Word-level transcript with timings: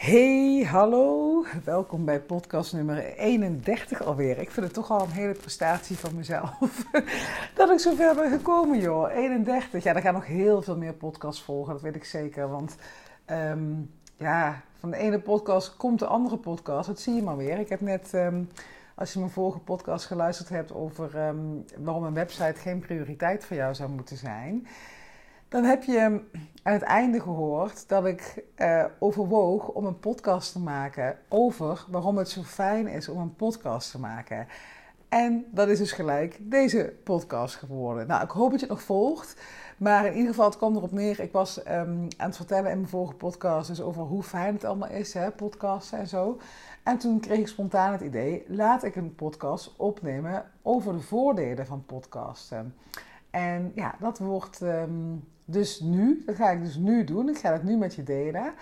Hey, 0.00 0.66
hallo. 0.66 1.44
Welkom 1.64 2.04
bij 2.04 2.20
podcast 2.20 2.72
nummer 2.72 3.04
31 3.16 4.02
alweer. 4.02 4.38
Ik 4.38 4.50
vind 4.50 4.66
het 4.66 4.74
toch 4.74 4.90
al 4.90 5.02
een 5.02 5.10
hele 5.10 5.32
prestatie 5.32 5.96
van 5.96 6.14
mezelf. 6.14 6.84
dat 7.56 7.70
ik 7.70 7.78
zo 7.78 7.94
ver 7.94 8.14
ben 8.14 8.30
gekomen, 8.30 8.78
joh. 8.78 9.12
31. 9.12 9.82
Ja, 9.82 9.94
er 9.94 10.00
gaan 10.00 10.14
nog 10.14 10.26
heel 10.26 10.62
veel 10.62 10.76
meer 10.76 10.92
podcasts 10.92 11.42
volgen, 11.42 11.72
dat 11.72 11.82
weet 11.82 11.94
ik 11.94 12.04
zeker. 12.04 12.48
Want 12.48 12.76
ehm, 13.24 13.60
ja, 14.16 14.62
van 14.78 14.90
de 14.90 14.96
ene 14.96 15.20
podcast 15.20 15.76
komt 15.76 15.98
de 15.98 16.06
andere 16.06 16.36
podcast. 16.36 16.86
Dat 16.86 17.00
zie 17.00 17.14
je 17.14 17.22
maar 17.22 17.36
weer. 17.36 17.58
Ik 17.58 17.68
heb 17.68 17.80
net, 17.80 18.14
ehm, 18.14 18.42
als 18.94 19.12
je 19.12 19.18
mijn 19.18 19.30
vorige 19.30 19.58
podcast 19.58 20.06
geluisterd 20.06 20.48
hebt 20.48 20.72
over 20.72 21.16
ehm, 21.16 21.36
waarom 21.78 22.04
een 22.04 22.14
website 22.14 22.60
geen 22.60 22.78
prioriteit 22.78 23.44
voor 23.44 23.56
jou 23.56 23.74
zou 23.74 23.90
moeten 23.90 24.16
zijn 24.16 24.66
dan 25.50 25.64
heb 25.64 25.82
je 25.82 26.00
aan 26.62 26.72
het 26.72 26.82
einde 26.82 27.20
gehoord 27.20 27.88
dat 27.88 28.06
ik 28.06 28.44
uh, 28.56 28.84
overwoog 28.98 29.68
om 29.68 29.86
een 29.86 29.98
podcast 29.98 30.52
te 30.52 30.58
maken 30.58 31.18
over 31.28 31.84
waarom 31.88 32.16
het 32.16 32.28
zo 32.28 32.42
fijn 32.42 32.86
is 32.86 33.08
om 33.08 33.18
een 33.18 33.36
podcast 33.36 33.90
te 33.90 33.98
maken. 33.98 34.46
En 35.08 35.46
dat 35.50 35.68
is 35.68 35.78
dus 35.78 35.92
gelijk 35.92 36.38
deze 36.40 36.94
podcast 37.04 37.54
geworden. 37.54 38.06
Nou, 38.06 38.24
ik 38.24 38.30
hoop 38.30 38.50
dat 38.50 38.60
je 38.60 38.66
het 38.66 38.74
nog 38.74 38.84
volgt. 38.84 39.40
Maar 39.76 40.06
in 40.06 40.12
ieder 40.12 40.28
geval, 40.28 40.44
het 40.44 40.56
kwam 40.56 40.76
erop 40.76 40.92
neer. 40.92 41.20
Ik 41.20 41.32
was 41.32 41.58
um, 41.58 42.08
aan 42.16 42.26
het 42.26 42.36
vertellen 42.36 42.70
in 42.70 42.76
mijn 42.76 42.88
vorige 42.88 43.14
podcast 43.14 43.68
dus 43.68 43.80
over 43.80 44.02
hoe 44.02 44.22
fijn 44.22 44.54
het 44.54 44.64
allemaal 44.64 44.90
is, 44.90 45.14
hè, 45.14 45.30
podcasten 45.30 45.98
en 45.98 46.08
zo. 46.08 46.38
En 46.82 46.98
toen 46.98 47.20
kreeg 47.20 47.38
ik 47.38 47.48
spontaan 47.48 47.92
het 47.92 48.00
idee, 48.00 48.44
laat 48.48 48.82
ik 48.82 48.96
een 48.96 49.14
podcast 49.14 49.74
opnemen 49.76 50.44
over 50.62 50.92
de 50.92 51.00
voordelen 51.00 51.66
van 51.66 51.84
podcasten. 51.86 52.74
En 53.30 53.72
ja, 53.74 53.94
dat 54.00 54.18
wordt 54.18 54.60
um, 54.60 55.28
dus 55.52 55.80
nu, 55.80 56.22
dat 56.26 56.36
ga 56.36 56.50
ik 56.50 56.62
dus 56.62 56.76
nu 56.76 57.04
doen. 57.04 57.28
Ik 57.28 57.38
ga 57.38 57.52
het 57.52 57.62
nu 57.62 57.76
met 57.76 57.94
je 57.94 58.02
delen. 58.02 58.52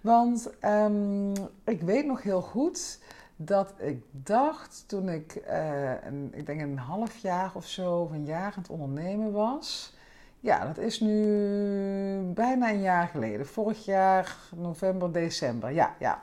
Want 0.00 0.50
um, 0.64 1.32
ik 1.64 1.82
weet 1.82 2.06
nog 2.06 2.22
heel 2.22 2.42
goed 2.42 2.98
dat 3.36 3.74
ik 3.76 4.02
dacht 4.10 4.84
toen 4.86 5.08
ik, 5.08 5.42
uh, 5.48 6.04
een, 6.04 6.30
ik 6.32 6.46
denk 6.46 6.60
een 6.60 6.78
half 6.78 7.16
jaar 7.16 7.50
of 7.54 7.66
zo, 7.66 8.00
of 8.00 8.10
een 8.10 8.24
jaar 8.24 8.52
aan 8.56 8.62
het 8.62 8.70
ondernemen 8.70 9.32
was. 9.32 9.94
Ja, 10.40 10.66
dat 10.66 10.78
is 10.78 11.00
nu 11.00 12.32
bijna 12.34 12.70
een 12.70 12.80
jaar 12.80 13.06
geleden. 13.06 13.46
Vorig 13.46 13.84
jaar, 13.84 14.36
november, 14.56 15.12
december. 15.12 15.72
Ja, 15.72 15.94
ja. 15.98 16.22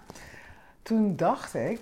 Toen 0.81 1.16
dacht 1.16 1.53
ik, 1.53 1.81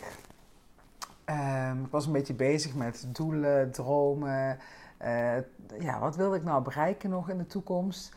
um, 1.25 1.83
ik 1.85 1.91
was 1.91 2.05
een 2.05 2.11
beetje 2.11 2.33
bezig 2.33 2.75
met 2.75 3.05
doelen, 3.07 3.71
dromen. 3.71 4.59
Uh, 5.01 5.37
ja, 5.79 5.99
wat 5.99 6.15
wilde 6.15 6.35
ik 6.35 6.43
nou 6.43 6.63
bereiken 6.63 7.09
nog 7.09 7.29
in 7.29 7.37
de 7.37 7.47
toekomst? 7.47 8.13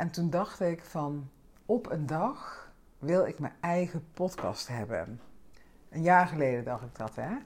En 0.00 0.10
toen 0.10 0.30
dacht 0.30 0.60
ik 0.60 0.84
van, 0.84 1.30
op 1.66 1.90
een 1.90 2.06
dag 2.06 2.70
wil 2.98 3.26
ik 3.26 3.38
mijn 3.38 3.52
eigen 3.60 4.04
podcast 4.14 4.68
hebben. 4.68 5.20
Een 5.88 6.02
jaar 6.02 6.26
geleden 6.26 6.64
dacht 6.64 6.82
ik 6.82 6.96
dat, 6.96 7.14
hè. 7.14 7.36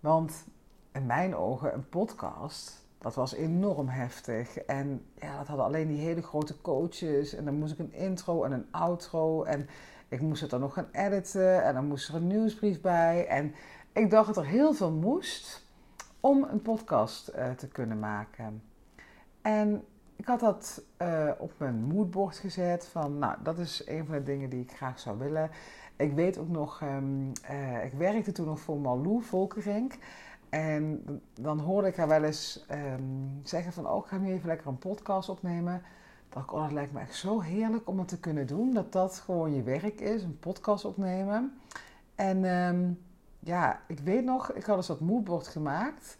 Want 0.00 0.44
in 0.92 1.06
mijn 1.06 1.36
ogen, 1.36 1.74
een 1.74 1.88
podcast, 1.88 2.86
dat 2.98 3.14
was 3.14 3.34
enorm 3.34 3.88
heftig. 3.88 4.58
En 4.58 5.06
ja, 5.14 5.38
dat 5.38 5.46
hadden 5.46 5.66
alleen 5.66 5.88
die 5.88 6.00
hele 6.00 6.22
grote 6.22 6.60
coaches. 6.60 7.34
En 7.34 7.44
dan 7.44 7.54
moest 7.54 7.72
ik 7.72 7.78
een 7.78 7.92
intro 7.92 8.44
en 8.44 8.52
een 8.52 8.66
outro. 8.70 9.42
En 9.44 9.68
ik 10.08 10.20
moest 10.20 10.40
het 10.40 10.50
dan 10.50 10.60
nog 10.60 10.72
gaan 10.72 10.88
editen. 10.92 11.64
En 11.64 11.74
dan 11.74 11.86
moest 11.86 12.08
er 12.08 12.14
een 12.14 12.26
nieuwsbrief 12.26 12.80
bij. 12.80 13.26
En 13.26 13.54
ik 13.92 14.10
dacht 14.10 14.26
dat 14.26 14.36
er 14.36 14.50
heel 14.50 14.74
veel 14.74 14.92
moest 14.92 15.66
om 16.20 16.42
een 16.42 16.62
podcast 16.62 17.30
uh, 17.36 17.50
te 17.50 17.68
kunnen 17.68 17.98
maken. 17.98 18.62
En 19.42 19.84
ik 20.18 20.26
had 20.26 20.40
dat 20.40 20.82
uh, 21.02 21.30
op 21.38 21.52
mijn 21.56 21.82
moodboard 21.82 22.36
gezet 22.36 22.86
van, 22.86 23.18
nou, 23.18 23.36
dat 23.42 23.58
is 23.58 23.82
een 23.86 24.06
van 24.06 24.14
de 24.14 24.22
dingen 24.22 24.50
die 24.50 24.60
ik 24.60 24.72
graag 24.72 24.98
zou 24.98 25.18
willen. 25.18 25.50
Ik 25.96 26.12
weet 26.12 26.38
ook 26.38 26.48
nog, 26.48 26.80
um, 26.80 27.32
uh, 27.50 27.84
ik 27.84 27.92
werkte 27.92 28.32
toen 28.32 28.46
nog 28.46 28.60
voor 28.60 28.78
Malou 28.78 29.22
Volkerink. 29.22 29.98
En 30.48 31.04
dan 31.40 31.58
hoorde 31.58 31.88
ik 31.88 31.96
haar 31.96 32.08
wel 32.08 32.22
eens 32.22 32.66
um, 32.70 33.40
zeggen 33.42 33.72
van, 33.72 33.88
oh, 33.88 34.04
ik 34.04 34.10
ga 34.10 34.16
nu 34.16 34.32
even 34.32 34.48
lekker 34.48 34.66
een 34.66 34.78
podcast 34.78 35.28
opnemen. 35.28 35.82
Dat 36.28 36.42
ik, 36.42 36.52
oh, 36.52 36.62
dat 36.62 36.72
lijkt 36.72 36.92
me 36.92 37.00
echt 37.00 37.14
zo 37.14 37.40
heerlijk 37.40 37.88
om 37.88 37.96
dat 37.96 38.08
te 38.08 38.20
kunnen 38.20 38.46
doen. 38.46 38.74
Dat 38.74 38.92
dat 38.92 39.18
gewoon 39.18 39.54
je 39.54 39.62
werk 39.62 40.00
is, 40.00 40.22
een 40.22 40.38
podcast 40.38 40.84
opnemen. 40.84 41.58
En 42.14 42.44
um, 42.44 42.98
ja, 43.38 43.80
ik 43.86 44.00
weet 44.00 44.24
nog, 44.24 44.52
ik 44.52 44.64
had 44.64 44.76
dus 44.76 44.86
dat 44.86 45.00
moodboard 45.00 45.48
gemaakt. 45.48 46.16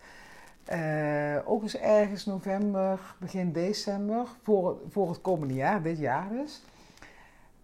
Uh, 0.73 1.37
ook 1.45 1.62
eens 1.62 1.77
ergens 1.77 2.27
november, 2.27 3.15
begin 3.19 3.53
december, 3.53 4.27
voor, 4.43 4.81
voor 4.89 5.09
het 5.09 5.21
komende 5.21 5.55
jaar, 5.55 5.83
dit 5.83 5.99
jaar 5.99 6.29
dus. 6.29 6.65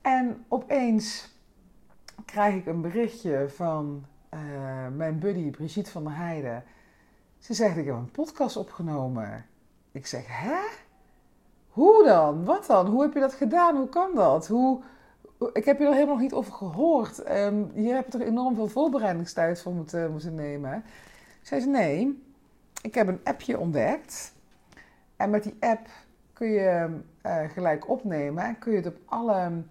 En 0.00 0.44
opeens 0.48 1.32
krijg 2.24 2.54
ik 2.54 2.66
een 2.66 2.80
berichtje 2.80 3.48
van 3.48 4.04
uh, 4.34 4.40
mijn 4.96 5.18
buddy 5.18 5.50
Brigitte 5.50 5.90
van 5.90 6.04
der 6.04 6.16
Heijden. 6.16 6.64
Ze 7.38 7.54
zegt, 7.54 7.76
ik 7.76 7.86
heb 7.86 7.94
een 7.94 8.10
podcast 8.10 8.56
opgenomen. 8.56 9.46
Ik 9.92 10.06
zeg, 10.06 10.24
hè? 10.26 10.60
Hoe 11.68 12.04
dan? 12.04 12.44
Wat 12.44 12.66
dan? 12.66 12.86
Hoe 12.86 13.02
heb 13.02 13.12
je 13.12 13.20
dat 13.20 13.34
gedaan? 13.34 13.76
Hoe 13.76 13.88
kan 13.88 14.14
dat? 14.14 14.46
Hoe, 14.48 14.82
ik 15.52 15.64
heb 15.64 15.78
je 15.78 15.86
er 15.86 15.94
helemaal 15.94 16.16
niet 16.16 16.32
over 16.32 16.52
gehoord. 16.52 17.16
Heb 17.16 17.74
je 17.74 18.04
toch 18.08 18.20
enorm 18.20 18.54
veel 18.54 18.68
voorbereidingstijd 18.68 19.62
voor 19.62 19.72
moeten, 19.72 20.10
moeten 20.10 20.34
nemen. 20.34 20.84
Zei 21.42 21.60
ze, 21.60 21.68
nee, 21.68 22.23
ik 22.84 22.94
heb 22.94 23.06
een 23.06 23.20
appje 23.24 23.58
ontdekt. 23.58 24.34
En 25.16 25.30
met 25.30 25.42
die 25.42 25.56
app 25.60 25.88
kun 26.32 26.48
je 26.48 27.00
uh, 27.26 27.48
gelijk 27.48 27.88
opnemen 27.88 28.44
en 28.44 28.58
kun 28.58 28.72
je 28.72 28.78
het 28.78 28.86
op 28.86 28.96
alle 29.04 29.62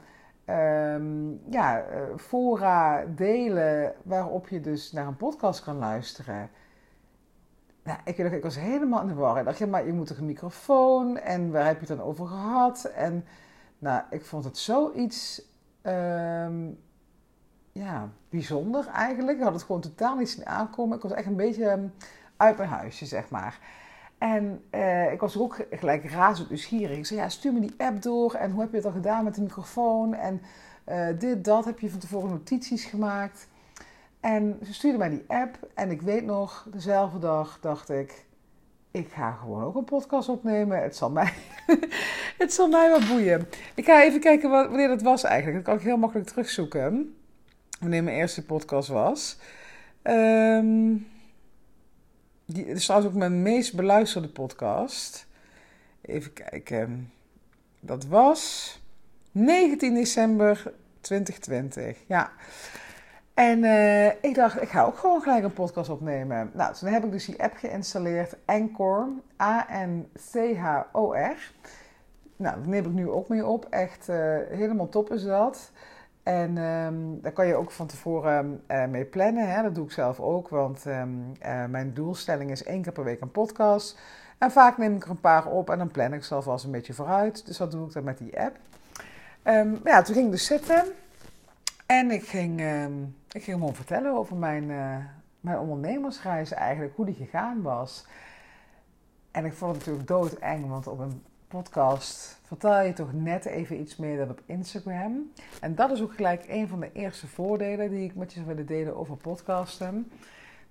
um, 0.45 1.41
ja, 1.49 1.85
uh, 1.89 2.17
fora 2.17 3.05
delen 3.05 3.93
waarop 4.03 4.47
je 4.47 4.61
dus 4.61 4.91
naar 4.91 5.07
een 5.07 5.15
podcast 5.15 5.63
kan 5.63 5.77
luisteren. 5.77 6.49
Nou, 7.83 7.99
ik, 8.03 8.17
ik 8.17 8.43
was 8.43 8.59
helemaal 8.59 9.01
in 9.01 9.07
de 9.07 9.13
war. 9.13 9.37
Ik 9.37 9.45
dacht, 9.45 9.57
ja, 9.57 9.67
maar 9.67 9.85
je 9.85 9.93
moet 9.93 10.07
toch 10.07 10.17
een 10.17 10.25
microfoon 10.25 11.17
en 11.17 11.51
waar 11.51 11.65
heb 11.65 11.79
je 11.79 11.87
het 11.87 11.97
dan 11.97 12.07
over 12.07 12.27
gehad? 12.27 12.83
En 12.83 13.25
nou, 13.79 14.03
ik 14.09 14.25
vond 14.25 14.43
het 14.43 14.57
zoiets 14.57 15.41
um, 15.83 16.79
ja, 17.71 18.09
bijzonder 18.29 18.87
eigenlijk. 18.87 19.37
Ik 19.37 19.43
had 19.43 19.53
het 19.53 19.63
gewoon 19.63 19.81
totaal 19.81 20.15
niet 20.15 20.29
zien 20.29 20.45
aankomen. 20.45 20.95
Ik 20.95 21.03
was 21.03 21.11
echt 21.11 21.27
een 21.27 21.35
beetje 21.35 21.71
um, 21.71 21.93
uit 22.43 22.57
mijn 22.57 22.69
huisje, 22.69 23.05
zeg 23.05 23.29
maar. 23.29 23.59
En 24.17 24.63
uh, 24.71 25.11
ik 25.11 25.19
was 25.19 25.37
ook 25.37 25.65
gelijk 25.71 26.09
razend 26.09 26.49
nieuwsgierig. 26.49 26.97
Ik 26.97 27.05
zei, 27.05 27.19
ja, 27.19 27.29
stuur 27.29 27.53
me 27.53 27.59
die 27.59 27.73
app 27.77 28.01
door. 28.01 28.33
En 28.33 28.51
hoe 28.51 28.61
heb 28.61 28.69
je 28.69 28.75
het 28.75 28.85
al 28.85 28.91
gedaan 28.91 29.23
met 29.23 29.35
de 29.35 29.41
microfoon? 29.41 30.13
En 30.13 30.41
uh, 30.89 31.19
dit, 31.19 31.43
dat. 31.45 31.65
Heb 31.65 31.79
je 31.79 31.89
van 31.89 31.99
tevoren 31.99 32.29
notities 32.29 32.85
gemaakt? 32.85 33.47
En 34.19 34.59
ze 34.63 34.73
stuurde 34.73 34.97
mij 34.97 35.09
die 35.09 35.23
app. 35.27 35.57
En 35.73 35.91
ik 35.91 36.01
weet 36.01 36.25
nog, 36.25 36.67
dezelfde 36.71 37.19
dag 37.19 37.59
dacht 37.61 37.89
ik... 37.89 38.25
Ik 38.91 39.09
ga 39.11 39.31
gewoon 39.31 39.63
ook 39.63 39.75
een 39.75 39.83
podcast 39.83 40.29
opnemen. 40.29 40.81
Het 40.81 40.95
zal 40.95 41.11
mij, 41.11 41.33
het 42.37 42.53
zal 42.53 42.67
mij 42.67 42.89
wel 42.89 43.07
boeien. 43.07 43.47
Ik 43.75 43.85
ga 43.85 44.03
even 44.03 44.19
kijken 44.19 44.49
wat, 44.49 44.67
wanneer 44.67 44.87
dat 44.87 45.01
was 45.01 45.23
eigenlijk. 45.23 45.57
Dat 45.57 45.65
kan 45.65 45.75
ik 45.75 45.87
heel 45.87 45.97
makkelijk 45.97 46.27
terugzoeken. 46.27 47.15
Wanneer 47.79 48.03
mijn 48.03 48.17
eerste 48.17 48.45
podcast 48.45 48.89
was. 48.89 49.39
Um, 50.03 51.07
die, 52.45 52.65
is 52.65 52.83
trouwens 52.83 53.11
ook 53.11 53.17
mijn 53.17 53.41
meest 53.41 53.75
beluisterde 53.75 54.27
podcast. 54.27 55.27
Even 56.01 56.33
kijken. 56.33 57.11
Dat 57.79 58.05
was 58.05 58.79
19 59.31 59.93
december 59.93 60.73
2020. 61.01 61.97
Ja. 62.07 62.31
En 63.33 63.63
uh, 63.63 64.07
ik 64.07 64.35
dacht, 64.35 64.61
ik 64.61 64.69
ga 64.69 64.83
ook 64.83 64.97
gewoon 64.97 65.21
gelijk 65.21 65.43
een 65.43 65.53
podcast 65.53 65.89
opnemen. 65.89 66.51
Nou, 66.53 66.73
toen 66.73 66.89
heb 66.89 67.03
ik 67.03 67.11
dus 67.11 67.25
die 67.25 67.43
app 67.43 67.55
geïnstalleerd. 67.55 68.35
Anchor. 68.45 69.07
A-N-C-H-O-R. 69.41 71.37
Nou, 72.35 72.57
daar 72.57 72.67
neem 72.67 72.85
ik 72.85 72.91
nu 72.91 73.09
ook 73.09 73.27
mee 73.27 73.45
op. 73.45 73.65
Echt 73.69 74.09
uh, 74.09 74.37
helemaal 74.49 74.89
top 74.89 75.11
is 75.11 75.23
dat. 75.23 75.71
En 76.23 76.57
um, 76.57 77.21
daar 77.21 77.31
kan 77.31 77.47
je 77.47 77.55
ook 77.55 77.71
van 77.71 77.87
tevoren 77.87 78.63
uh, 78.71 78.85
mee 78.85 79.05
plannen. 79.05 79.49
Hè? 79.49 79.61
Dat 79.61 79.75
doe 79.75 79.85
ik 79.85 79.91
zelf 79.91 80.19
ook, 80.19 80.49
want 80.49 80.85
um, 80.85 81.31
uh, 81.45 81.65
mijn 81.65 81.93
doelstelling 81.93 82.51
is 82.51 82.63
één 82.63 82.81
keer 82.81 82.91
per 82.91 83.03
week 83.03 83.21
een 83.21 83.31
podcast. 83.31 83.99
En 84.37 84.51
vaak 84.51 84.77
neem 84.77 84.95
ik 84.95 85.03
er 85.03 85.09
een 85.09 85.19
paar 85.19 85.45
op 85.45 85.69
en 85.69 85.77
dan 85.77 85.91
plan 85.91 86.13
ik 86.13 86.23
zelf 86.23 86.47
als 86.47 86.63
een 86.63 86.71
beetje 86.71 86.93
vooruit. 86.93 87.45
Dus 87.45 87.57
dat 87.57 87.71
doe 87.71 87.87
ik 87.87 87.93
dan 87.93 88.03
met 88.03 88.17
die 88.17 88.39
app. 88.39 88.57
Um, 89.43 89.79
ja, 89.83 90.01
toen 90.01 90.13
ging 90.13 90.25
ik 90.25 90.31
dus 90.31 90.45
zitten 90.45 90.83
en 91.85 92.11
ik 92.11 92.23
ging, 92.23 92.61
ik 93.31 93.43
ging 93.43 93.57
gewoon 93.57 93.75
vertellen 93.75 94.17
over 94.17 94.35
mijn, 94.35 94.63
uh, 94.63 94.95
mijn 95.39 95.59
ondernemersreis 95.59 96.51
eigenlijk, 96.51 96.95
hoe 96.95 97.05
die 97.05 97.15
gegaan 97.15 97.61
was. 97.61 98.05
En 99.31 99.45
ik 99.45 99.53
vond 99.53 99.71
het 99.71 99.79
natuurlijk 99.79 100.07
doodeng, 100.07 100.69
want 100.69 100.87
op 100.87 100.99
een 100.99 101.23
podcast 101.53 102.39
vertel 102.43 102.81
je 102.81 102.93
toch 102.93 103.13
net 103.13 103.45
even 103.45 103.79
iets 103.79 103.95
meer 103.95 104.17
dan 104.17 104.29
op 104.29 104.41
Instagram. 104.45 105.31
En 105.61 105.75
dat 105.75 105.91
is 105.91 106.01
ook 106.01 106.15
gelijk 106.15 106.45
een 106.47 106.67
van 106.67 106.79
de 106.79 106.89
eerste 106.93 107.27
voordelen 107.27 107.89
die 107.89 108.03
ik 108.03 108.15
met 108.15 108.33
je 108.33 108.35
zou 108.35 108.47
willen 108.47 108.65
delen 108.65 108.95
over 108.95 109.17
podcasten. 109.17 110.11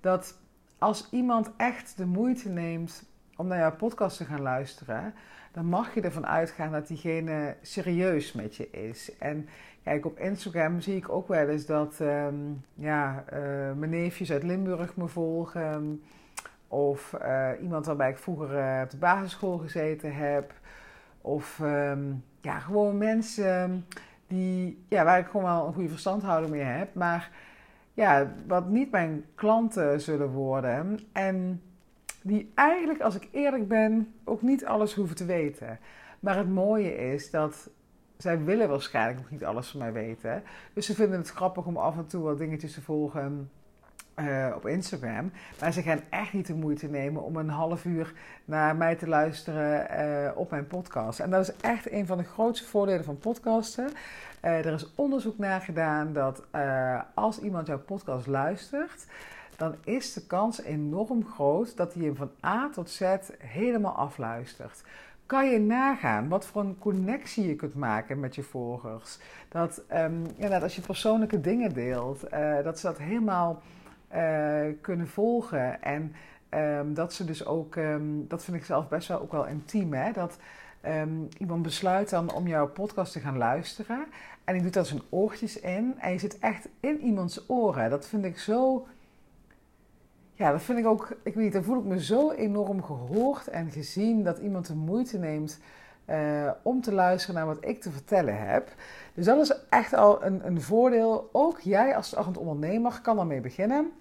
Dat 0.00 0.38
als 0.78 1.08
iemand 1.10 1.50
echt 1.56 1.96
de 1.96 2.06
moeite 2.06 2.48
neemt 2.48 3.04
om 3.36 3.46
naar 3.46 3.58
jouw 3.58 3.76
podcast 3.76 4.16
te 4.16 4.24
gaan 4.24 4.40
luisteren, 4.40 5.14
dan 5.52 5.66
mag 5.66 5.94
je 5.94 6.00
ervan 6.00 6.26
uitgaan 6.26 6.72
dat 6.72 6.86
diegene 6.86 7.56
serieus 7.60 8.32
met 8.32 8.56
je 8.56 8.70
is. 8.70 9.18
En 9.18 9.48
kijk, 9.82 10.06
op 10.06 10.18
Instagram 10.18 10.80
zie 10.80 10.96
ik 10.96 11.08
ook 11.08 11.28
wel 11.28 11.48
eens 11.48 11.66
dat 11.66 12.00
ehm, 12.00 12.34
ja, 12.74 13.24
uh, 13.32 13.38
mijn 13.72 13.90
neefjes 13.90 14.32
uit 14.32 14.42
Limburg 14.42 14.96
me 14.96 15.08
volgen. 15.08 16.02
Of 16.72 17.16
uh, 17.22 17.48
iemand 17.62 17.86
waarbij 17.86 18.10
ik 18.10 18.18
vroeger 18.18 18.58
uh, 18.58 18.80
op 18.84 18.90
de 18.90 18.96
basisschool 18.96 19.58
gezeten 19.58 20.14
heb. 20.14 20.52
Of 21.20 21.58
um, 21.58 22.24
ja, 22.40 22.58
gewoon 22.58 22.98
mensen 22.98 23.86
die, 24.26 24.84
ja, 24.88 25.04
waar 25.04 25.18
ik 25.18 25.26
gewoon 25.26 25.46
wel 25.46 25.66
een 25.66 25.72
goede 25.72 25.88
verstandhouding 25.88 26.52
mee 26.52 26.62
heb. 26.62 26.94
Maar 26.94 27.30
ja, 27.94 28.32
wat 28.46 28.68
niet 28.68 28.90
mijn 28.90 29.24
klanten 29.34 30.00
zullen 30.00 30.30
worden. 30.30 30.98
En 31.12 31.62
die 32.22 32.52
eigenlijk, 32.54 33.00
als 33.00 33.14
ik 33.14 33.28
eerlijk 33.32 33.68
ben, 33.68 34.14
ook 34.24 34.42
niet 34.42 34.66
alles 34.66 34.94
hoeven 34.94 35.16
te 35.16 35.24
weten. 35.24 35.78
Maar 36.20 36.36
het 36.36 36.48
mooie 36.48 36.96
is 36.96 37.30
dat 37.30 37.70
zij 38.16 38.44
willen 38.44 38.68
waarschijnlijk 38.68 39.18
nog 39.18 39.30
niet 39.30 39.44
alles 39.44 39.68
van 39.68 39.80
mij 39.80 39.92
weten. 39.92 40.42
Dus 40.72 40.86
ze 40.86 40.94
vinden 40.94 41.18
het 41.18 41.30
grappig 41.30 41.66
om 41.66 41.76
af 41.76 41.96
en 41.96 42.06
toe 42.06 42.22
wat 42.22 42.38
dingetjes 42.38 42.74
te 42.74 42.82
volgen 42.82 43.50
uh, 44.16 44.52
op 44.54 44.66
Instagram. 44.66 45.32
Maar 45.60 45.72
ze 45.72 45.82
gaan 45.82 46.00
echt 46.10 46.32
niet 46.32 46.46
de 46.46 46.54
moeite 46.54 46.86
nemen 46.86 47.22
om 47.22 47.36
een 47.36 47.48
half 47.48 47.84
uur 47.84 48.12
naar 48.44 48.76
mij 48.76 48.94
te 48.94 49.08
luisteren 49.08 49.86
uh, 49.90 50.36
op 50.36 50.50
mijn 50.50 50.66
podcast. 50.66 51.20
En 51.20 51.30
dat 51.30 51.48
is 51.48 51.56
echt 51.56 51.92
een 51.92 52.06
van 52.06 52.18
de 52.18 52.24
grootste 52.24 52.68
voordelen 52.68 53.04
van 53.04 53.18
podcasten. 53.18 53.88
Uh, 54.44 54.66
er 54.66 54.72
is 54.72 54.92
onderzoek 54.94 55.38
naar 55.38 55.60
gedaan 55.60 56.12
dat 56.12 56.42
als 57.14 57.38
iemand 57.38 57.66
jouw 57.66 57.78
podcast 57.78 58.26
luistert, 58.26 59.06
dan 59.56 59.74
is 59.84 60.12
de 60.12 60.26
kans 60.26 60.62
enorm 60.62 61.26
groot 61.26 61.76
dat 61.76 61.94
hij 61.94 62.04
hem 62.04 62.16
van 62.16 62.30
A 62.44 62.70
tot 62.70 62.90
Z 62.90 63.16
helemaal 63.38 63.94
afluistert. 63.94 64.82
Kan 65.26 65.50
je 65.50 65.58
nagaan 65.58 66.28
wat 66.28 66.46
voor 66.46 66.62
een 66.62 66.78
connectie 66.78 67.46
je 67.46 67.56
kunt 67.56 67.74
maken 67.74 68.20
met 68.20 68.34
je 68.34 68.42
volgers? 68.42 69.18
Dat, 69.48 69.82
um, 69.94 70.26
ja, 70.36 70.58
als 70.58 70.76
je 70.76 70.82
persoonlijke 70.82 71.40
dingen 71.40 71.72
deelt, 71.72 72.20
dat 72.62 72.78
ze 72.78 72.86
dat 72.86 72.98
helemaal 72.98 73.62
kunnen 74.80 75.08
volgen. 75.08 75.82
En 75.82 76.14
um, 76.54 76.94
dat 76.94 77.12
ze 77.12 77.24
dus 77.24 77.46
ook, 77.46 77.76
um, 77.76 78.28
dat 78.28 78.44
vind 78.44 78.56
ik 78.56 78.64
zelf 78.64 78.88
best 78.88 79.08
wel 79.08 79.20
ook 79.20 79.32
wel 79.32 79.46
intiem, 79.46 79.92
hè? 79.92 80.12
dat 80.12 80.38
um, 80.86 81.28
iemand 81.38 81.62
besluit 81.62 82.10
dan 82.10 82.32
om 82.32 82.46
jouw 82.46 82.68
podcast 82.68 83.12
te 83.12 83.20
gaan 83.20 83.36
luisteren. 83.36 84.04
En 84.44 84.54
die 84.54 84.62
doet 84.62 84.72
daar 84.72 84.86
zijn 84.86 85.02
oortjes 85.08 85.60
in 85.60 85.94
en 85.98 86.12
je 86.12 86.18
zit 86.18 86.38
echt 86.38 86.68
in 86.80 87.00
iemands 87.00 87.48
oren. 87.48 87.90
Dat 87.90 88.06
vind 88.06 88.24
ik 88.24 88.38
zo. 88.38 88.86
Ja, 90.34 90.50
dat 90.50 90.62
vind 90.62 90.78
ik 90.78 90.86
ook. 90.86 91.10
Ik 91.22 91.34
weet 91.34 91.44
niet, 91.44 91.52
dan 91.52 91.64
voel 91.64 91.78
ik 91.78 91.84
me 91.84 92.02
zo 92.02 92.30
enorm 92.30 92.82
gehoord 92.82 93.48
en 93.48 93.70
gezien 93.70 94.24
dat 94.24 94.38
iemand 94.38 94.66
de 94.66 94.74
moeite 94.74 95.18
neemt. 95.18 95.60
Uh, 96.06 96.50
om 96.62 96.80
te 96.80 96.92
luisteren 96.92 97.34
naar 97.34 97.46
wat 97.46 97.64
ik 97.64 97.80
te 97.80 97.90
vertellen 97.90 98.48
heb. 98.48 98.74
Dus 99.14 99.24
dat 99.24 99.40
is 99.40 99.58
echt 99.68 99.94
al 99.94 100.24
een, 100.24 100.46
een 100.46 100.60
voordeel. 100.60 101.28
Ook 101.32 101.60
jij 101.60 101.96
als 101.96 102.06
startend 102.06 102.38
ondernemer 102.38 103.00
kan 103.02 103.16
daarmee 103.16 103.40
beginnen. 103.40 103.92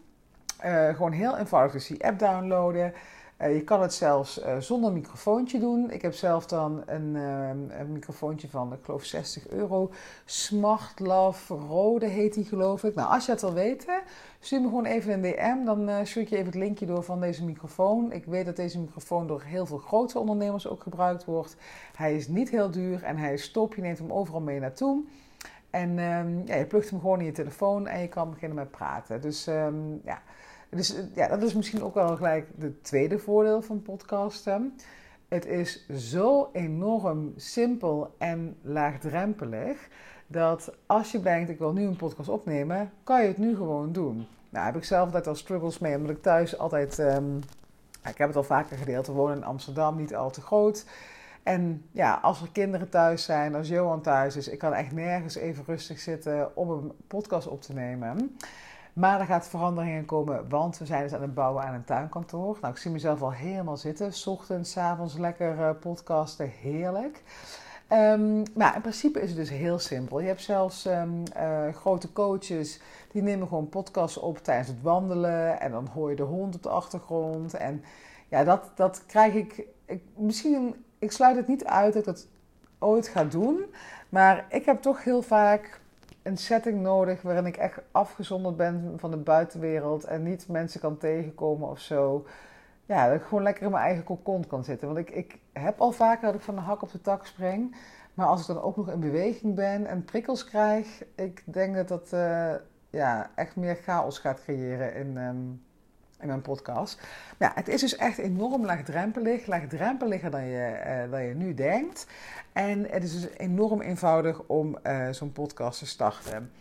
Uh, 0.66 0.96
gewoon 0.96 1.12
heel 1.12 1.38
eenvoudig 1.38 1.72
dus 1.72 1.88
die 1.88 2.06
app 2.06 2.20
downloaden. 2.20 2.94
Uh, 3.42 3.56
je 3.56 3.64
kan 3.64 3.82
het 3.82 3.94
zelfs 3.94 4.40
uh, 4.40 4.58
zonder 4.58 4.92
microfoontje 4.92 5.60
doen. 5.60 5.92
Ik 5.92 6.02
heb 6.02 6.14
zelf 6.14 6.46
dan 6.46 6.84
een, 6.86 7.16
een, 7.16 7.92
microfoontje 7.92 8.50
van, 8.50 8.74
ik 8.74 8.80
geloof 8.84 9.04
60 9.04 9.48
euro. 9.48 9.92
Smart 10.26 11.00
Love 11.00 11.54
Rode 11.54 12.06
heet 12.06 12.34
die 12.34 12.46
geloof 12.46 12.84
ik. 12.84 12.96
Nou, 12.96 13.10
als 13.14 13.26
je 13.26 13.32
het 13.32 13.42
wil 13.42 13.54
weten, 13.54 14.02
stuur 14.40 14.62
me 14.62 14.68
gewoon 14.68 14.86
even 14.86 15.14
een 15.14 15.22
DM. 15.22 15.66
Dan 15.66 15.90
ik 15.90 16.08
je 16.08 16.20
even 16.20 16.46
het 16.46 16.56
linkje 16.56 16.86
door 16.86 17.04
van 17.04 17.20
deze 17.20 17.46
microfoon. 17.46 18.12
Ik 18.12 18.26
weet 18.26 18.46
dat 18.46 18.56
deze 18.56 18.80
microfoon 18.80 19.28
door 19.28 19.42
heel 19.42 19.66
veel 19.66 19.78
grote 19.78 20.20
ondernemers 20.20 20.68
ook 20.68 20.84
gebruikt 20.84 21.26
wordt. 21.26 21.56
Hij 21.96 22.16
is 22.16 22.28
niet 22.28 22.50
heel 22.50 22.72
duur 22.72 23.04
en 23.04 23.18
hij 23.18 23.34
is 23.34 23.44
stop. 23.44 23.76
Je 23.76 23.82
neemt 23.82 23.98
hem 23.98 24.12
overal 24.12 24.42
mee 24.42 24.60
naartoe. 24.60 25.04
En 25.70 25.90
um, 25.90 26.42
ja, 26.46 26.56
je 26.56 26.66
plugt 26.66 26.90
hem 26.90 27.00
gewoon 27.00 27.20
in 27.20 27.26
je 27.26 27.32
telefoon 27.32 27.88
en 27.88 28.02
je 28.02 28.08
kan 28.08 28.30
beginnen 28.30 28.58
met 28.58 28.72
praten. 28.72 29.22
Dus 29.22 29.48
um, 29.48 30.02
ja... 30.04 30.22
Dus 30.76 30.96
ja, 31.16 31.28
dat 31.28 31.42
is 31.42 31.54
misschien 31.54 31.84
ook 31.84 31.94
wel 31.94 32.16
gelijk 32.16 32.48
het 32.60 32.84
tweede 32.84 33.20
voordeel 33.20 33.62
van 33.62 33.82
podcasten. 33.82 34.76
Het 35.28 35.46
is 35.46 35.88
zo 35.90 36.50
enorm 36.54 37.34
simpel 37.36 38.16
en 38.18 38.58
laagdrempelig 38.62 39.88
dat 40.28 40.74
als 40.86 41.12
je 41.12 41.22
denkt 41.22 41.50
ik 41.50 41.58
wil 41.58 41.74
nu 41.74 41.86
een 41.86 41.96
podcast 41.96 42.30
opnemen, 42.30 42.92
kan 43.04 43.22
je 43.22 43.28
het 43.28 43.38
nu 43.38 43.56
gewoon 43.56 43.92
doen. 43.92 44.28
Nou 44.50 44.66
heb 44.66 44.76
ik 44.76 44.84
zelf 44.84 45.06
altijd 45.06 45.28
al 45.28 45.36
struggles 45.36 45.80
mee, 45.80 45.96
omdat 45.96 46.16
ik 46.16 46.22
thuis 46.22 46.58
altijd, 46.58 47.00
um, 47.00 47.40
ik 48.10 48.18
heb 48.18 48.28
het 48.28 48.36
al 48.36 48.44
vaker 48.44 48.78
gedeeld, 48.78 49.08
we 49.08 49.14
wonen 49.14 49.38
in 49.38 49.44
Amsterdam, 49.44 49.98
niet 49.98 50.16
al 50.16 50.32
te 50.32 50.42
groot. 50.42 50.86
En 51.44 51.86
ja, 51.92 52.20
als 52.22 52.42
er 52.42 52.50
kinderen 52.52 52.90
thuis 52.90 53.24
zijn, 53.24 53.56
als 53.56 53.68
Johan 53.68 54.02
thuis 54.02 54.36
is, 54.36 54.48
ik 54.48 54.60
kan 54.60 54.74
echt 54.74 54.92
nergens 54.92 55.36
even 55.36 55.64
rustig 55.68 56.00
zitten 56.00 56.56
om 56.56 56.70
een 56.70 56.92
podcast 57.08 57.48
op 57.48 57.62
te 57.62 57.74
nemen. 57.74 58.38
Maar 58.94 59.20
er 59.20 59.26
gaat 59.26 59.48
verandering 59.48 59.96
in 59.96 60.06
komen, 60.06 60.50
want 60.50 60.78
we 60.78 60.86
zijn 60.86 61.04
dus 61.04 61.14
aan 61.14 61.22
het 61.22 61.34
bouwen 61.34 61.64
aan 61.64 61.74
een 61.74 61.84
tuinkantoor. 61.84 62.58
Nou, 62.62 62.74
ik 62.74 62.80
zie 62.80 62.92
mezelf 62.92 63.22
al 63.22 63.32
helemaal 63.32 63.78
zitten. 63.78 64.12
Ochtends, 64.26 64.78
avonds 64.78 65.18
lekker 65.18 65.58
uh, 65.58 65.70
podcasten, 65.80 66.50
heerlijk. 66.50 67.24
Maar 68.56 68.76
in 68.76 68.82
principe 68.82 69.22
is 69.22 69.30
het 69.30 69.38
dus 69.38 69.50
heel 69.50 69.80
simpel. 69.80 70.20
Je 70.20 70.28
hebt 70.28 70.42
zelfs 70.42 70.86
um, 70.86 71.24
uh, 71.38 71.74
grote 71.74 72.14
coaches 72.14 72.82
die 73.12 73.22
nemen 73.22 73.48
gewoon 73.48 73.70
podcasts 73.70 74.18
op 74.18 74.38
tijdens 74.38 74.68
het 74.68 74.82
wandelen. 74.82 75.60
En 75.60 75.72
dan 75.72 75.88
hoor 75.94 76.10
je 76.10 76.16
de 76.16 76.24
hond 76.24 76.56
op 76.56 76.64
de 76.64 76.70
achtergrond. 76.70 77.54
En 77.54 77.84
ja, 78.28 78.44
dat, 78.44 78.72
dat 78.76 79.06
krijg 79.06 79.34
ik, 79.34 79.66
ik. 79.86 80.04
Misschien, 80.16 80.86
ik 81.00 81.12
sluit 81.12 81.36
het 81.36 81.48
niet 81.48 81.66
uit 81.66 81.94
dat 81.94 82.02
ik 82.02 82.08
dat 82.08 82.28
ooit 82.80 83.08
ga 83.08 83.24
doen. 83.24 83.66
Maar 84.10 84.46
ik 84.50 84.66
heb 84.66 84.82
toch 84.82 85.04
heel 85.04 85.22
vaak 85.22 85.81
een 86.24 86.38
setting 86.38 86.82
nodig 86.82 87.22
waarin 87.22 87.46
ik 87.46 87.58
echt 87.58 87.82
afgezonderd 87.92 88.58
ben 88.58 88.94
van 88.98 89.12
de 89.12 89.18
buitenwereld 89.18 90.04
en 90.04 90.24
niet 90.24 90.48
mensen 90.48 90.80
kan 90.80 90.98
tegenkomen 90.98 91.70
of 91.70 91.80
zo. 91.80 92.26
Ja, 92.86 93.08
dat 93.08 93.16
ik 93.16 93.22
gewoon 93.22 93.44
lekker 93.44 93.64
in 93.64 93.72
mijn 93.72 93.84
eigen 93.84 94.04
cocon 94.04 94.48
kan 94.48 94.64
zitten. 94.64 94.88
Want 94.88 95.00
ik, 95.00 95.10
ik 95.10 95.40
heb 95.54 95.80
al 95.80 95.92
vaker 95.92 96.26
dat 96.26 96.36
ik 96.36 96.42
van 96.42 96.56
de 96.56 96.62
hak 96.62 96.82
op 96.82 96.92
de 96.92 97.02
tak 97.02 97.26
spring. 97.26 97.76
Maar 98.14 98.28
als 98.28 98.42
ik 98.42 98.48
dan 98.48 98.62
ook 98.62 98.78
nog 98.78 98.90
in 98.90 99.00
beweging 99.00 99.56
ben 99.56 99.86
en 99.86 100.04
prikkels 100.04 100.46
krijg, 100.46 101.04
ik 101.16 101.44
denk 101.46 101.76
dat 101.76 101.88
dat 101.88 102.12
uh, 102.14 102.54
ja, 102.90 103.32
echt 103.36 103.56
meer 103.56 103.76
chaos 103.76 104.20
gaat 104.20 104.44
creëren 104.44 104.96
in, 104.96 105.18
um, 105.18 105.64
in 106.22 106.28
mijn 106.28 106.42
podcast. 106.42 107.02
Ja, 107.40 107.52
het 107.56 107.68
is 107.68 107.82
dus 107.82 107.96
echt 107.96 108.18
enorm 108.18 108.66
laagdrempelig, 108.66 109.46
laagdrempeliger 109.46 110.32
dan 110.32 110.46
je, 110.46 110.82
uh, 111.06 111.12
dan 111.12 111.24
je 111.24 111.34
nu 111.34 111.54
denkt. 111.54 112.08
En 112.54 112.90
het 112.90 113.04
is 113.04 113.22
dus 113.22 113.30
enorm 113.38 113.82
eenvoudig 113.82 114.42
om 114.48 114.78
uh, 114.84 115.10
zo'n 115.10 115.32
podcast 115.32 115.80
te 115.80 115.86
starten. 115.86 116.52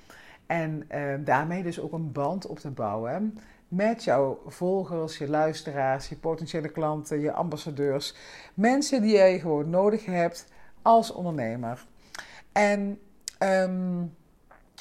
En 0.46 0.84
uh, 0.94 1.14
daarmee 1.24 1.62
dus 1.62 1.80
ook 1.80 1.92
een 1.92 2.12
band 2.12 2.46
op 2.46 2.58
te 2.58 2.70
bouwen 2.70 3.38
met 3.70 4.05
jouw 4.05 4.43
volgers, 4.46 5.19
je 5.19 5.29
luisteraars, 5.29 6.08
je 6.08 6.17
potentiële 6.17 6.69
klanten, 6.69 7.20
je 7.20 7.32
ambassadeurs. 7.32 8.14
Mensen 8.55 9.02
die 9.02 9.12
jij 9.12 9.38
gewoon 9.38 9.70
nodig 9.70 10.05
hebt 10.05 10.46
als 10.82 11.12
ondernemer. 11.12 11.86
En 12.52 13.00
um, 13.38 14.14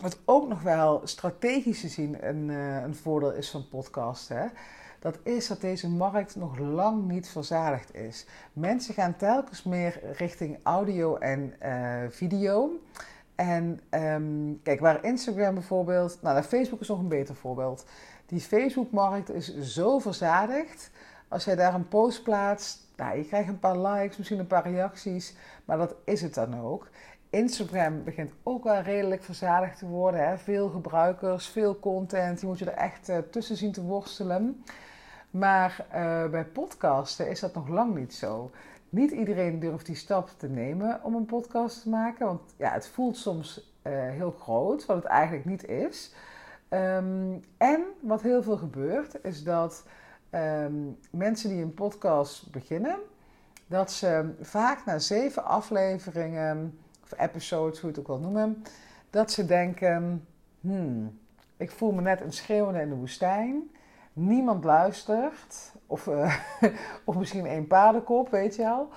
wat 0.01 0.19
ook 0.25 0.47
nog 0.47 0.61
wel 0.61 1.01
strategisch 1.03 1.79
gezien 1.79 2.27
een, 2.27 2.49
uh, 2.49 2.81
een 2.81 2.95
voordeel 2.95 3.33
is 3.33 3.49
van 3.49 3.67
podcasten 3.67 4.51
dat 4.99 5.19
is 5.23 5.47
dat 5.47 5.61
deze 5.61 5.89
markt 5.89 6.35
nog 6.35 6.57
lang 6.57 7.07
niet 7.07 7.29
verzadigd 7.29 7.95
is. 7.95 8.25
Mensen 8.53 8.93
gaan 8.93 9.15
telkens 9.15 9.63
meer 9.63 9.99
richting 10.17 10.59
audio 10.63 11.15
en 11.15 11.53
uh, 11.63 12.03
video. 12.09 12.79
En 13.35 13.79
um, 13.89 14.59
kijk, 14.63 14.79
waar 14.79 15.03
Instagram 15.03 15.53
bijvoorbeeld, 15.53 16.17
nou, 16.21 16.41
Facebook 16.41 16.81
is 16.81 16.87
nog 16.87 16.99
een 16.99 17.07
beter 17.07 17.35
voorbeeld. 17.35 17.85
Die 18.25 18.39
Facebook-markt 18.39 19.31
is 19.31 19.57
zo 19.59 19.99
verzadigd. 19.99 20.91
Als 21.27 21.45
jij 21.45 21.55
daar 21.55 21.73
een 21.73 21.87
post 21.87 22.23
plaatst, 22.23 22.79
nou, 22.95 23.17
je 23.17 23.25
krijgt 23.25 23.49
een 23.49 23.59
paar 23.59 23.77
likes, 23.77 24.17
misschien 24.17 24.39
een 24.39 24.47
paar 24.47 24.71
reacties, 24.71 25.35
maar 25.65 25.77
dat 25.77 25.95
is 26.03 26.21
het 26.21 26.33
dan 26.33 26.61
ook. 26.61 26.89
Instagram 27.29 28.03
begint 28.03 28.31
ook 28.43 28.63
wel 28.63 28.81
redelijk 28.81 29.23
verzadigd 29.23 29.79
te 29.79 29.85
worden. 29.85 30.27
Hè? 30.27 30.37
Veel 30.37 30.69
gebruikers, 30.69 31.47
veel 31.47 31.79
content. 31.79 32.39
Die 32.39 32.47
moet 32.47 32.59
je 32.59 32.65
er 32.65 32.77
echt 32.77 33.09
uh, 33.09 33.17
tussen 33.17 33.55
zien 33.55 33.71
te 33.71 33.83
worstelen. 33.83 34.63
Maar 35.31 35.85
uh, 35.87 36.29
bij 36.29 36.45
podcasten 36.45 37.29
is 37.29 37.39
dat 37.39 37.53
nog 37.53 37.67
lang 37.67 37.95
niet 37.95 38.13
zo. 38.13 38.51
Niet 38.89 39.11
iedereen 39.11 39.59
durft 39.59 39.85
die 39.85 39.95
stap 39.95 40.29
te 40.37 40.47
nemen 40.47 40.99
om 41.03 41.15
een 41.15 41.25
podcast 41.25 41.81
te 41.81 41.89
maken. 41.89 42.25
Want 42.25 42.41
ja, 42.57 42.71
het 42.71 42.87
voelt 42.87 43.17
soms 43.17 43.73
uh, 43.83 43.93
heel 43.93 44.31
groot, 44.31 44.85
wat 44.85 44.95
het 44.95 45.05
eigenlijk 45.05 45.45
niet 45.45 45.67
is. 45.67 46.13
Um, 46.69 47.39
en 47.57 47.83
wat 47.99 48.21
heel 48.21 48.43
veel 48.43 48.57
gebeurt, 48.57 49.23
is 49.23 49.43
dat 49.43 49.83
um, 50.31 50.97
mensen 51.11 51.49
die 51.49 51.63
een 51.63 51.73
podcast 51.73 52.51
beginnen, 52.51 52.97
dat 53.67 53.91
ze 53.91 54.33
vaak 54.41 54.85
na 54.85 54.99
zeven 54.99 55.43
afleveringen, 55.43 56.79
of 57.11 57.19
episodes, 57.19 57.79
hoe 57.79 57.91
je 57.91 57.97
het 57.97 57.99
ook 57.99 58.17
wil 58.17 58.29
noemen, 58.29 58.63
dat 59.09 59.31
ze 59.31 59.45
denken: 59.45 60.25
hmm, 60.61 61.19
ik 61.57 61.71
voel 61.71 61.91
me 61.91 62.01
net 62.01 62.21
een 62.21 62.33
schreeuwende 62.33 62.81
in 62.81 62.89
de 62.89 62.95
woestijn. 62.95 63.69
niemand 64.13 64.63
luistert, 64.63 65.71
of, 65.87 66.07
uh, 66.07 66.35
of 67.05 67.15
misschien 67.15 67.45
één 67.45 67.67
paardenkop, 67.67 68.29
weet 68.29 68.55
je 68.55 68.61
wel. 68.61 68.89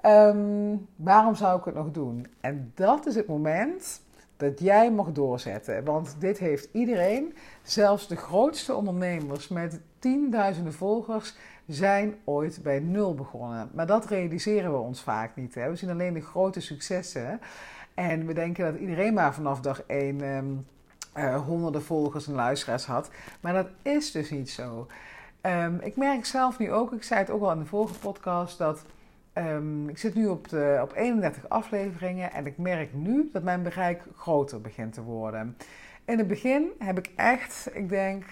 Ehm, 0.00 0.76
waarom 0.96 1.34
zou 1.34 1.58
ik 1.58 1.64
het 1.64 1.74
nog 1.74 1.90
doen? 1.90 2.26
En 2.40 2.72
dat 2.74 3.06
is 3.06 3.14
het 3.14 3.26
moment 3.26 4.02
dat 4.36 4.60
jij 4.60 4.90
mag 4.90 5.12
doorzetten. 5.12 5.84
Want 5.84 6.16
dit 6.18 6.38
heeft 6.38 6.68
iedereen, 6.72 7.34
zelfs 7.62 8.08
de 8.08 8.16
grootste 8.16 8.74
ondernemers 8.74 9.48
met 9.48 9.80
tienduizenden 9.98 10.72
volgers, 10.72 11.36
zijn 11.66 12.14
ooit 12.24 12.60
bij 12.62 12.80
nul 12.80 13.14
begonnen. 13.14 13.70
Maar 13.72 13.86
dat 13.86 14.06
realiseren 14.06 14.72
we 14.72 14.78
ons 14.78 15.02
vaak 15.02 15.36
niet. 15.36 15.54
Hè? 15.54 15.70
We 15.70 15.76
zien 15.76 15.90
alleen 15.90 16.14
de 16.14 16.20
grote 16.20 16.60
successen. 16.60 17.40
En 17.94 18.26
we 18.26 18.32
denken 18.32 18.72
dat 18.72 18.80
iedereen 18.80 19.14
maar 19.14 19.34
vanaf 19.34 19.60
dag 19.60 19.82
één 19.86 20.20
um, 20.20 20.66
honderden 21.44 21.82
volgers 21.82 22.26
en 22.26 22.34
luisteraars 22.34 22.86
had. 22.86 23.10
Maar 23.40 23.52
dat 23.52 23.68
is 23.82 24.10
dus 24.10 24.30
niet 24.30 24.50
zo. 24.50 24.86
Um, 25.42 25.80
ik 25.80 25.96
merk 25.96 26.24
zelf 26.24 26.58
nu 26.58 26.72
ook, 26.72 26.92
ik 26.92 27.02
zei 27.02 27.20
het 27.20 27.30
ook 27.30 27.42
al 27.42 27.52
in 27.52 27.58
de 27.58 27.64
vorige 27.64 27.98
podcast, 27.98 28.58
dat 28.58 28.84
um, 29.34 29.88
ik 29.88 29.98
zit 29.98 30.14
nu 30.14 30.26
op, 30.26 30.48
de, 30.48 30.78
op 30.82 30.92
31 30.94 31.48
afleveringen 31.48 32.32
en 32.32 32.46
ik 32.46 32.58
merk 32.58 32.94
nu 32.94 33.30
dat 33.32 33.42
mijn 33.42 33.62
bereik 33.62 34.02
groter 34.16 34.60
begint 34.60 34.92
te 34.92 35.02
worden. 35.02 35.56
In 36.04 36.18
het 36.18 36.26
begin 36.26 36.66
heb 36.78 36.98
ik 36.98 37.10
echt, 37.16 37.68
ik 37.72 37.88
denk, 37.88 38.24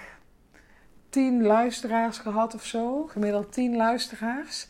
10 1.12 1.42
luisteraars 1.42 2.18
gehad 2.18 2.54
of 2.54 2.64
zo, 2.64 3.06
gemiddeld 3.06 3.52
10 3.52 3.76
luisteraars. 3.76 4.66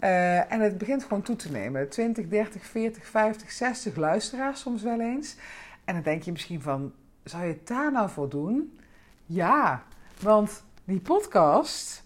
Uh, 0.00 0.52
en 0.52 0.60
het 0.60 0.78
begint 0.78 1.02
gewoon 1.02 1.22
toe 1.22 1.36
te 1.36 1.50
nemen. 1.50 1.88
20, 1.88 2.28
30, 2.28 2.64
40, 2.64 3.06
50, 3.06 3.50
60 3.50 3.96
luisteraars 3.96 4.60
soms 4.60 4.82
wel 4.82 5.00
eens. 5.00 5.36
En 5.84 5.94
dan 5.94 6.02
denk 6.02 6.22
je 6.22 6.32
misschien 6.32 6.62
van, 6.62 6.92
zou 7.24 7.42
je 7.42 7.52
het 7.52 7.66
daar 7.66 7.92
nou 7.92 8.10
voor 8.10 8.28
doen? 8.28 8.78
Ja, 9.26 9.82
want 10.20 10.64
die 10.84 11.00
podcast, 11.00 12.04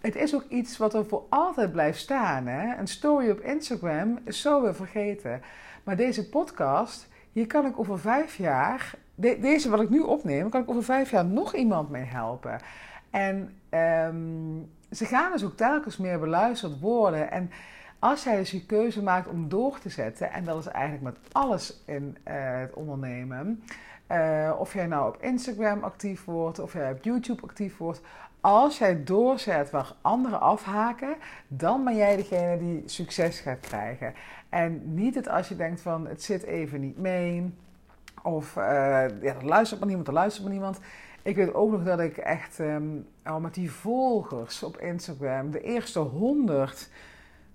het 0.00 0.16
is 0.16 0.34
ook 0.34 0.44
iets 0.48 0.76
wat 0.76 0.94
er 0.94 1.06
voor 1.06 1.26
altijd 1.28 1.72
blijft 1.72 1.98
staan. 1.98 2.46
Hè? 2.46 2.76
Een 2.76 2.88
story 2.88 3.30
op 3.30 3.40
Instagram 3.40 4.18
is 4.24 4.40
zo 4.40 4.62
weer 4.62 4.74
vergeten. 4.74 5.42
Maar 5.84 5.96
deze 5.96 6.28
podcast, 6.28 7.08
hier 7.32 7.46
kan 7.46 7.66
ik 7.66 7.78
over 7.78 7.98
vijf 7.98 8.36
jaar, 8.36 8.94
deze 9.14 9.70
wat 9.70 9.80
ik 9.80 9.90
nu 9.90 10.00
opneem, 10.00 10.50
kan 10.50 10.62
ik 10.62 10.70
over 10.70 10.84
vijf 10.84 11.10
jaar 11.10 11.24
nog 11.24 11.54
iemand 11.54 11.90
mee 11.90 12.04
helpen. 12.04 12.60
En 13.14 13.56
um, 14.08 14.70
ze 14.90 15.04
gaan 15.04 15.32
dus 15.32 15.44
ook 15.44 15.56
telkens 15.56 15.96
meer 15.96 16.20
beluisterd 16.20 16.80
worden. 16.80 17.30
En 17.30 17.50
als 17.98 18.24
jij 18.24 18.36
dus 18.36 18.50
je 18.50 18.66
keuze 18.66 19.02
maakt 19.02 19.28
om 19.28 19.48
door 19.48 19.78
te 19.78 19.88
zetten, 19.88 20.32
en 20.32 20.44
dat 20.44 20.58
is 20.58 20.66
eigenlijk 20.66 21.04
met 21.04 21.16
alles 21.32 21.82
in 21.86 22.16
uh, 22.28 22.34
het 22.34 22.74
ondernemen, 22.74 23.62
uh, 24.10 24.52
of 24.58 24.72
jij 24.72 24.86
nou 24.86 25.08
op 25.08 25.22
Instagram 25.22 25.82
actief 25.82 26.24
wordt, 26.24 26.58
of 26.58 26.72
jij 26.72 26.90
op 26.90 27.02
YouTube 27.02 27.42
actief 27.42 27.76
wordt, 27.76 28.00
als 28.40 28.78
jij 28.78 29.04
doorzet 29.04 29.70
waar 29.70 29.92
anderen 30.00 30.40
afhaken, 30.40 31.14
dan 31.48 31.84
ben 31.84 31.96
jij 31.96 32.16
degene 32.16 32.58
die 32.58 32.82
succes 32.86 33.40
gaat 33.40 33.60
krijgen. 33.60 34.14
En 34.48 34.94
niet 34.94 35.14
het 35.14 35.28
als 35.28 35.48
je 35.48 35.56
denkt 35.56 35.80
van 35.80 36.06
het 36.06 36.22
zit 36.22 36.42
even 36.42 36.80
niet 36.80 36.98
mee, 36.98 37.54
of 38.22 38.56
uh, 38.56 38.64
ja, 38.64 39.34
er 39.34 39.44
luistert 39.44 39.78
maar 39.78 39.88
niemand, 39.88 40.08
er 40.08 40.14
luistert 40.14 40.44
maar 40.44 40.52
niemand. 40.52 40.80
Ik 41.24 41.36
weet 41.36 41.54
ook 41.54 41.70
nog 41.70 41.84
dat 41.84 42.00
ik 42.00 42.16
echt 42.16 42.58
um, 42.58 43.06
al 43.22 43.40
met 43.40 43.54
die 43.54 43.70
volgers 43.70 44.62
op 44.62 44.76
Instagram, 44.76 45.50
de 45.50 45.60
eerste 45.60 45.98
honderd, 45.98 46.90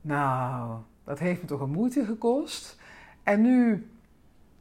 nou, 0.01 0.77
dat 1.03 1.19
heeft 1.19 1.41
me 1.41 1.47
toch 1.47 1.61
een 1.61 1.69
moeite 1.69 2.05
gekost. 2.05 2.79
En 3.23 3.41
nu, 3.41 3.87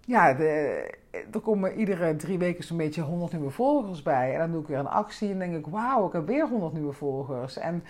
ja, 0.05 0.35
de, 0.35 0.95
er 1.11 1.41
komen 1.41 1.75
iedere 1.75 2.17
drie 2.17 2.39
weken 2.39 2.65
zo'n 2.65 2.77
beetje 2.77 3.03
honderd 3.03 3.33
nieuwe 3.33 3.51
volgers 3.51 4.03
bij. 4.03 4.33
En 4.33 4.39
dan 4.39 4.51
doe 4.51 4.61
ik 4.61 4.69
weer 4.69 4.79
een 4.79 4.87
actie 4.87 5.31
en 5.31 5.39
denk 5.39 5.57
ik, 5.57 5.67
wauw, 5.67 6.07
ik 6.07 6.13
heb 6.13 6.27
weer 6.27 6.49
honderd 6.49 6.73
nieuwe 6.73 6.93
volgers. 6.93 7.57
En 7.57 7.83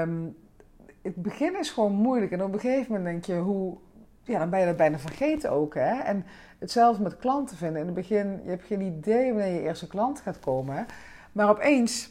um, 0.00 0.36
het 1.02 1.16
begin 1.16 1.58
is 1.58 1.70
gewoon 1.70 1.92
moeilijk. 1.92 2.32
En 2.32 2.42
op 2.42 2.52
een 2.52 2.60
gegeven 2.60 2.92
moment 2.92 3.04
denk 3.04 3.24
je, 3.24 3.44
hoe, 3.44 3.76
ja, 4.24 4.38
dan 4.38 4.50
ben 4.50 4.60
je 4.60 4.66
dat 4.66 4.76
bijna 4.76 4.98
vergeten 4.98 5.50
ook. 5.50 5.74
Hè? 5.74 6.00
En 6.00 6.24
hetzelfde 6.58 7.02
met 7.02 7.16
klanten 7.16 7.56
vinden. 7.56 7.80
In 7.80 7.86
het 7.86 7.94
begin, 7.94 8.40
je 8.44 8.50
hebt 8.50 8.64
geen 8.64 8.80
idee 8.80 9.32
wanneer 9.32 9.52
je 9.52 9.60
eerste 9.60 9.86
klant 9.86 10.20
gaat 10.20 10.40
komen. 10.40 10.86
Maar 11.32 11.48
opeens 11.48 12.10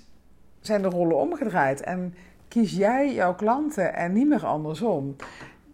zijn 0.60 0.82
de 0.82 0.88
rollen 0.88 1.18
omgedraaid. 1.18 1.82
En 1.82 2.16
kies 2.48 2.72
jij 2.72 3.14
jouw 3.14 3.36
klanten 3.36 3.94
en 3.94 4.14
niet 4.14 4.28
meer 4.28 4.46
andersom. 4.46 5.16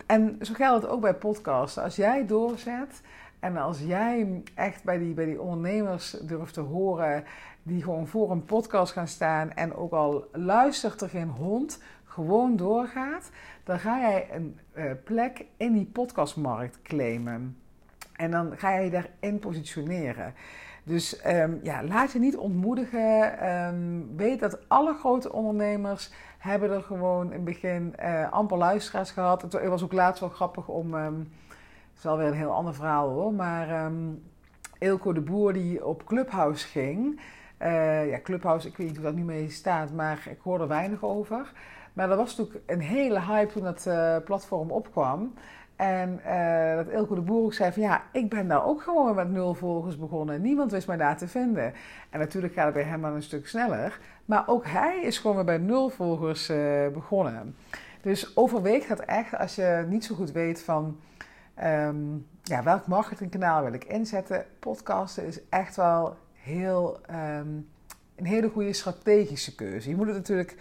En 0.05 0.38
zo 0.41 0.53
geldt 0.53 0.81
het 0.81 0.91
ook 0.91 1.01
bij 1.01 1.13
podcasten. 1.13 1.84
Als 1.84 1.96
jij 1.96 2.25
doorzet 2.25 3.01
en 3.39 3.58
als 3.58 3.79
jij 3.79 4.41
echt 4.55 4.84
bij 4.84 4.98
die, 4.98 5.13
bij 5.13 5.25
die 5.25 5.41
ondernemers 5.41 6.12
durft 6.12 6.53
te 6.53 6.62
horen... 6.62 7.24
die 7.63 7.84
gewoon 7.84 8.08
voor 8.08 8.31
een 8.31 8.46
podcast 8.46 8.91
gaan 8.91 9.08
staan... 9.08 9.51
en 9.51 9.75
ook 9.75 9.91
al 9.91 10.27
luistert 10.31 11.01
er 11.01 11.10
geen 11.10 11.29
hond, 11.29 11.81
gewoon 12.10 12.56
doorgaat... 12.56 13.32
dan 13.63 13.80
ga 13.80 14.00
jij 14.00 14.28
een 14.32 14.60
uh, 14.74 14.92
plek 15.04 15.46
in 15.58 15.74
die 15.74 15.86
podcastmarkt 15.86 16.82
claimen. 16.82 17.58
En 18.16 18.32
dan 18.32 18.58
ga 18.58 18.78
je 18.78 18.89
daarin 18.89 19.39
positioneren. 19.39 20.34
Dus 20.84 21.25
um, 21.28 21.60
ja, 21.63 21.84
laat 21.84 22.12
je 22.12 22.20
niet 22.20 22.38
ontmoedigen. 22.38 23.48
Um, 23.50 24.16
weet 24.16 24.39
dat 24.39 24.70
alle 24.70 24.94
grote 24.94 25.34
ondernemers 25.34 26.12
hebben 26.38 26.72
er 26.72 26.82
gewoon 26.82 27.25
in 27.25 27.32
het 27.32 27.44
begin 27.44 27.96
uh, 28.04 28.32
amper 28.32 28.58
luisteraars 28.58 29.12
gehad. 29.12 29.42
Het 29.42 29.68
was 29.68 29.84
ook 29.84 29.94
laatst 29.94 30.20
wel 30.20 30.30
grappig 30.30 30.68
om... 30.68 30.94
Um, 30.94 31.18
het 31.89 31.98
is 31.98 32.06
alweer 32.06 32.28
een 32.28 32.34
heel 32.34 32.54
ander 32.54 32.74
verhaal 32.74 33.10
hoor. 33.10 33.34
Maar 33.34 33.92
Eelco 34.78 35.13
de 35.13 35.22
Boer 35.22 35.54
die 35.54 35.86
op 35.86 36.06
Clubhouse 36.06 36.68
ging... 36.68 37.22
Uh, 37.62 38.10
ja, 38.10 38.20
Clubhouse, 38.24 38.68
ik 38.68 38.78
weet 38.78 38.88
niet 38.88 38.96
hoe 38.96 39.06
dat 39.06 39.16
nu 39.16 39.24
mee 39.24 39.50
staat, 39.50 39.92
maar 39.92 40.28
ik 40.30 40.39
hoor 40.44 40.62
er 40.62 40.68
weinig 40.68 41.04
over. 41.04 41.51
Maar 41.93 42.10
er 42.10 42.17
was 42.17 42.38
natuurlijk 42.38 42.69
een 42.69 42.81
hele 42.81 43.22
hype 43.22 43.53
toen 43.53 43.63
dat 43.63 43.86
uh, 43.88 44.15
platform 44.25 44.72
opkwam. 44.72 45.34
En 45.75 46.19
uh, 46.27 46.75
dat 46.75 46.88
Ilko 46.88 47.15
de 47.15 47.22
Boer 47.22 47.43
ook 47.43 47.53
zei 47.53 47.72
van 47.72 47.81
ja, 47.81 48.03
ik 48.12 48.29
ben 48.29 48.48
daar 48.48 48.65
ook 48.65 48.81
gewoon 48.81 49.15
met 49.15 49.29
nul 49.29 49.53
volgers 49.53 49.98
begonnen. 49.98 50.41
Niemand 50.41 50.72
wist 50.72 50.88
mij 50.88 50.98
daar 50.98 51.17
te 51.17 51.27
vinden. 51.27 51.74
En 52.10 52.19
natuurlijk 52.19 52.53
gaat 52.53 52.65
het 52.65 52.74
bij 52.74 52.84
hem 52.84 53.01
wel 53.01 53.15
een 53.15 53.24
stuk 53.24 53.48
sneller. 53.48 54.00
Maar 54.25 54.43
ook 54.48 54.65
hij 54.65 55.01
is 55.01 55.17
gewoon 55.17 55.36
weer 55.36 55.46
bij 55.46 55.58
nul 55.58 55.89
volgers 55.89 56.50
uh, 56.50 56.88
begonnen. 56.88 57.55
Dus 58.01 58.36
overweeg 58.38 58.88
dat 58.88 59.00
echt 59.00 59.38
als 59.38 59.55
je 59.55 59.86
niet 59.88 60.05
zo 60.05 60.15
goed 60.15 60.31
weet 60.31 60.62
van 60.62 61.00
um, 61.63 62.27
ja, 62.43 62.63
welk 62.63 62.88
marketingkanaal 62.88 63.63
wil 63.63 63.74
ik 63.74 63.84
inzetten. 63.84 64.46
Podcasten 64.60 65.25
is 65.25 65.39
echt 65.50 65.75
wel 65.75 66.15
heel, 66.34 67.00
um, 67.10 67.69
een 68.15 68.25
hele 68.25 68.50
goede 68.50 68.74
strategische 68.74 69.55
keuze. 69.55 69.89
Je 69.89 69.96
moet 69.96 70.08
het 70.08 70.15
natuurlijk 70.15 70.55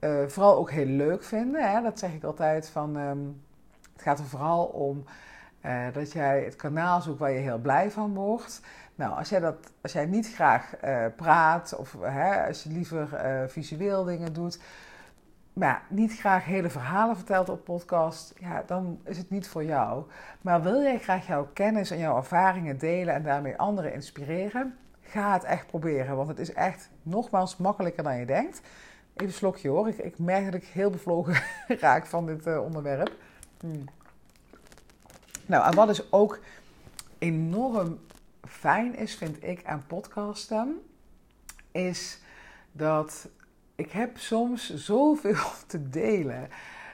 uh, 0.00 0.26
vooral 0.26 0.56
ook 0.56 0.70
heel 0.70 0.86
leuk 0.86 1.22
vinden. 1.22 1.70
Hè? 1.70 1.82
Dat 1.82 1.98
zeg 1.98 2.12
ik 2.12 2.24
altijd 2.24 2.68
van... 2.68 2.96
Um, 2.96 3.42
het 3.92 4.02
gaat 4.02 4.18
er 4.18 4.24
vooral 4.24 4.64
om 4.64 5.04
uh, 5.66 5.86
dat 5.92 6.12
jij 6.12 6.44
het 6.44 6.56
kanaal 6.56 7.00
zoekt 7.00 7.18
waar 7.18 7.30
je 7.30 7.38
heel 7.38 7.58
blij 7.58 7.90
van 7.90 8.14
wordt. 8.14 8.60
Nou, 8.94 9.16
als 9.16 9.28
jij, 9.28 9.40
dat, 9.40 9.56
als 9.82 9.92
jij 9.92 10.06
niet 10.06 10.34
graag 10.34 10.72
uh, 10.84 11.04
praat 11.16 11.76
of 11.76 11.96
hè, 12.00 12.46
als 12.46 12.62
je 12.62 12.70
liever 12.70 13.08
visueel 13.48 14.04
dingen 14.04 14.32
doet, 14.32 14.60
maar 15.52 15.82
niet 15.88 16.18
graag 16.18 16.44
hele 16.44 16.70
verhalen 16.70 17.16
vertelt 17.16 17.48
op 17.48 17.64
podcast, 17.64 18.34
ja, 18.38 18.62
dan 18.66 19.00
is 19.04 19.18
het 19.18 19.30
niet 19.30 19.48
voor 19.48 19.64
jou. 19.64 20.04
Maar 20.40 20.62
wil 20.62 20.82
jij 20.82 20.98
graag 20.98 21.26
jouw 21.26 21.48
kennis 21.52 21.90
en 21.90 21.98
jouw 21.98 22.16
ervaringen 22.16 22.78
delen 22.78 23.14
en 23.14 23.22
daarmee 23.22 23.58
anderen 23.58 23.92
inspireren? 23.92 24.78
Ga 25.00 25.32
het 25.32 25.44
echt 25.44 25.66
proberen, 25.66 26.16
want 26.16 26.28
het 26.28 26.38
is 26.38 26.52
echt 26.52 26.90
nogmaals 27.02 27.56
makkelijker 27.56 28.02
dan 28.02 28.16
je 28.16 28.26
denkt. 28.26 28.60
Even 29.18 29.30
een 29.30 29.38
slokje 29.38 29.68
hoor, 29.68 29.88
ik, 29.88 29.98
ik 29.98 30.18
merk 30.18 30.44
dat 30.44 30.54
ik 30.54 30.64
heel 30.64 30.90
bevlogen 30.90 31.42
raak 31.80 32.06
van 32.06 32.26
dit 32.26 32.58
onderwerp. 32.58 33.12
Hmm. 33.60 33.84
Nou, 35.46 35.66
en 35.66 35.74
wat 35.74 35.86
dus 35.86 36.12
ook 36.12 36.38
enorm 37.18 37.98
fijn 38.48 38.96
is, 38.96 39.14
vind 39.14 39.44
ik, 39.44 39.64
aan 39.64 39.84
podcasten, 39.86 40.80
is 41.72 42.20
dat 42.72 43.28
ik 43.74 43.90
heb 43.90 44.18
soms 44.18 44.74
zoveel 44.74 45.50
te 45.66 45.88
delen 45.88 46.48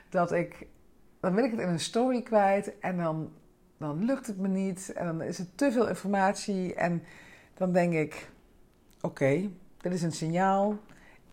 dat 0.09 0.31
ik, 0.31 0.67
dan 1.19 1.35
wil 1.35 1.43
ik 1.43 1.51
het 1.51 1.59
in 1.59 1.67
een 1.67 1.79
story 1.79 2.21
kwijt 2.21 2.79
en 2.79 2.97
dan, 2.97 3.31
dan 3.77 4.05
lukt 4.05 4.27
het 4.27 4.37
me 4.37 4.47
niet 4.47 4.93
en 4.93 5.05
dan 5.05 5.21
is 5.21 5.37
het 5.37 5.57
te 5.57 5.71
veel 5.71 5.87
informatie 5.87 6.73
en 6.73 7.03
dan 7.53 7.71
denk 7.71 7.93
ik, 7.93 8.29
oké, 9.01 9.49
dit 9.77 9.93
is 9.93 10.01
een 10.01 10.11
signaal, 10.11 10.77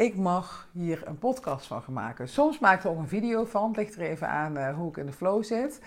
ik 0.03 0.17
mag 0.17 0.69
hier 0.73 1.03
een 1.07 1.19
podcast 1.19 1.67
van 1.67 1.83
gaan 1.83 1.95
maken. 1.95 2.29
Soms 2.29 2.59
maak 2.59 2.79
ik 2.79 2.85
er 2.85 2.91
ook 2.91 2.99
een 2.99 3.09
video 3.09 3.45
van. 3.45 3.69
Het 3.69 3.77
ligt 3.77 3.95
er 3.95 4.03
even 4.03 4.29
aan 4.29 4.57
uh, 4.57 4.75
hoe 4.75 4.89
ik 4.89 4.97
in 4.97 5.07
de 5.07 5.13
flow 5.13 5.45
zit. 5.45 5.81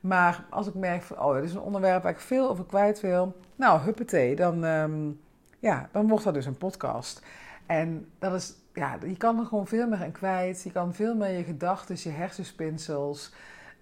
Maar 0.00 0.44
als 0.50 0.66
ik 0.66 0.74
merk 0.74 1.02
van, 1.02 1.20
oh, 1.20 1.34
dit 1.34 1.44
is 1.44 1.54
een 1.54 1.60
onderwerp 1.60 2.02
waar 2.02 2.12
ik 2.12 2.20
veel 2.20 2.48
over 2.48 2.64
kwijt 2.64 3.00
wil. 3.00 3.36
Nou, 3.56 3.80
huppatee, 3.80 4.36
dan, 4.36 4.64
um, 4.64 5.20
ja, 5.58 5.88
dan 5.92 6.08
wordt 6.08 6.24
dat 6.24 6.34
dus 6.34 6.46
een 6.46 6.58
podcast. 6.58 7.22
En 7.66 8.08
dat 8.18 8.34
is, 8.34 8.54
ja, 8.74 8.98
je 9.06 9.16
kan 9.16 9.38
er 9.38 9.46
gewoon 9.46 9.66
veel 9.66 9.88
meer 9.88 10.02
in 10.02 10.12
kwijt. 10.12 10.62
Je 10.62 10.72
kan 10.72 10.94
veel 10.94 11.14
meer 11.14 11.36
je 11.36 11.44
gedachten, 11.44 11.96
je 11.98 12.10
hersenspinsels. 12.10 13.32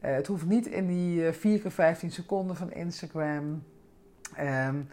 Uh, 0.05 0.15
het 0.15 0.27
hoeft 0.27 0.47
niet 0.47 0.67
in 0.67 0.87
die 0.87 1.21
uh, 1.21 1.33
4 1.33 1.61
keer 1.61 1.71
15 1.71 2.11
seconden 2.11 2.57
van 2.57 2.73
Instagram. 2.73 3.65
Um, 4.41 4.89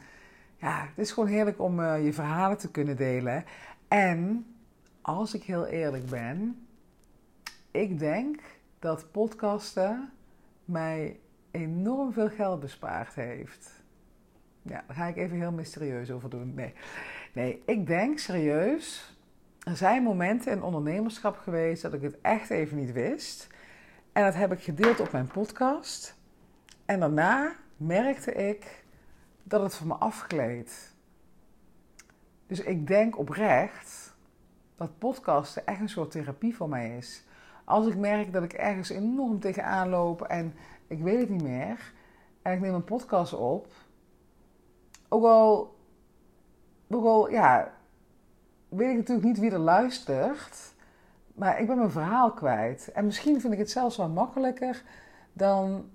ja, 0.58 0.80
het 0.80 0.98
is 1.06 1.12
gewoon 1.12 1.30
heerlijk 1.30 1.62
om 1.62 1.82
je 1.82 2.13
verhalen 2.13 2.58
te 2.58 2.72
kunnen 2.72 2.98
delen. 2.98 3.46
En 3.88 4.46
als 5.03 5.33
ik 5.33 5.43
heel 5.43 5.65
eerlijk 5.65 6.05
ben, 6.05 6.67
ik 7.72 8.00
denk 8.00 8.41
dat 8.79 9.12
podcasten 9.12 10.12
mij 10.65 11.19
enorm 11.51 12.13
veel 12.13 12.29
geld 12.29 12.60
bespaard 12.60 13.15
heeft. 13.15 13.83
Ja, 14.62 14.83
daar 14.88 14.95
ga 14.95 15.05
ik 15.05 15.17
even 15.17 15.38
heel 15.38 15.51
mysterieus 15.51 16.12
over 16.12 16.29
doen. 16.29 16.53
Nee, 16.53 16.74
nee 17.33 17.62
ik 17.65 17.88
denk 17.88 18.19
serieus. 18.19 19.17
Er 19.60 19.77
zijn 19.77 20.03
momenten 20.03 20.51
in 20.51 20.63
ondernemerschap 20.63 21.38
geweest 21.38 21.81
dat 21.81 21.93
ik 21.93 22.01
het 22.01 22.22
echt 22.22 22.50
even 22.50 22.77
niet 22.77 22.91
wist. 22.91 23.48
En 24.12 24.24
dat 24.24 24.36
heb 24.36 24.51
ik 24.51 24.62
gedeeld 24.62 25.00
op 25.00 25.12
mijn 25.12 25.27
podcast. 25.27 26.15
En 26.86 27.00
daarna 27.00 27.55
merkte 27.77 28.33
ik 28.33 28.83
dat 29.43 29.62
het 29.62 29.75
van 29.75 29.88
me 29.88 29.93
afgleed. 29.93 30.93
Dus 32.48 32.60
ik 32.60 32.88
denk 32.88 33.17
oprecht 33.17 34.02
dat 34.84 34.98
podcasten 34.98 35.66
echt 35.66 35.80
een 35.80 35.90
soort 35.90 36.12
therapie 36.12 36.56
voor 36.56 36.70
mij 36.70 36.98
is. 36.98 37.24
Als 37.63 37.88
ik 37.88 37.96
merk 37.96 38.34
dat 38.34 38.44
ik 38.44 38.54
ergens 38.54 38.90
enorm 38.90 39.40
tegenaan 39.40 39.90
loop 39.90 40.22
en 40.22 40.54
ik 40.88 41.00
weet 41.00 41.20
het 41.20 41.30
niet 41.30 41.44
meer. 41.44 41.94
En 42.42 42.54
ik 42.54 42.60
neem 42.60 42.74
een 42.74 42.84
podcast 42.84 43.34
op. 43.34 43.68
Ook 45.10 45.24
al, 45.24 45.75
ook 46.90 47.06
al 47.06 47.30
ja, 47.30 47.74
weet 48.70 48.90
ik 48.90 48.98
natuurlijk 48.98 49.28
niet 49.28 49.40
wie 49.40 49.52
er 49.52 49.60
luistert. 49.60 50.74
Maar 51.36 51.60
ik 51.60 51.68
ben 51.68 51.78
mijn 51.78 51.92
verhaal 51.92 52.32
kwijt. 52.32 52.92
En 52.92 53.06
misschien 53.06 53.42
vind 53.42 53.54
ik 53.54 53.60
het 53.60 53.72
zelfs 53.72 53.98
wel 53.98 54.10
makkelijker 54.10 54.84
dan 55.34 55.90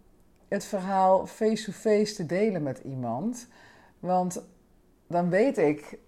het 0.49 0.65
verhaal 0.65 1.27
face-to-face 1.27 2.15
te 2.15 2.27
delen 2.27 2.63
met 2.63 2.79
iemand. 2.79 3.49
Want 3.99 4.47
dan 5.07 5.31
weet 5.31 5.59
ik, 5.59 5.99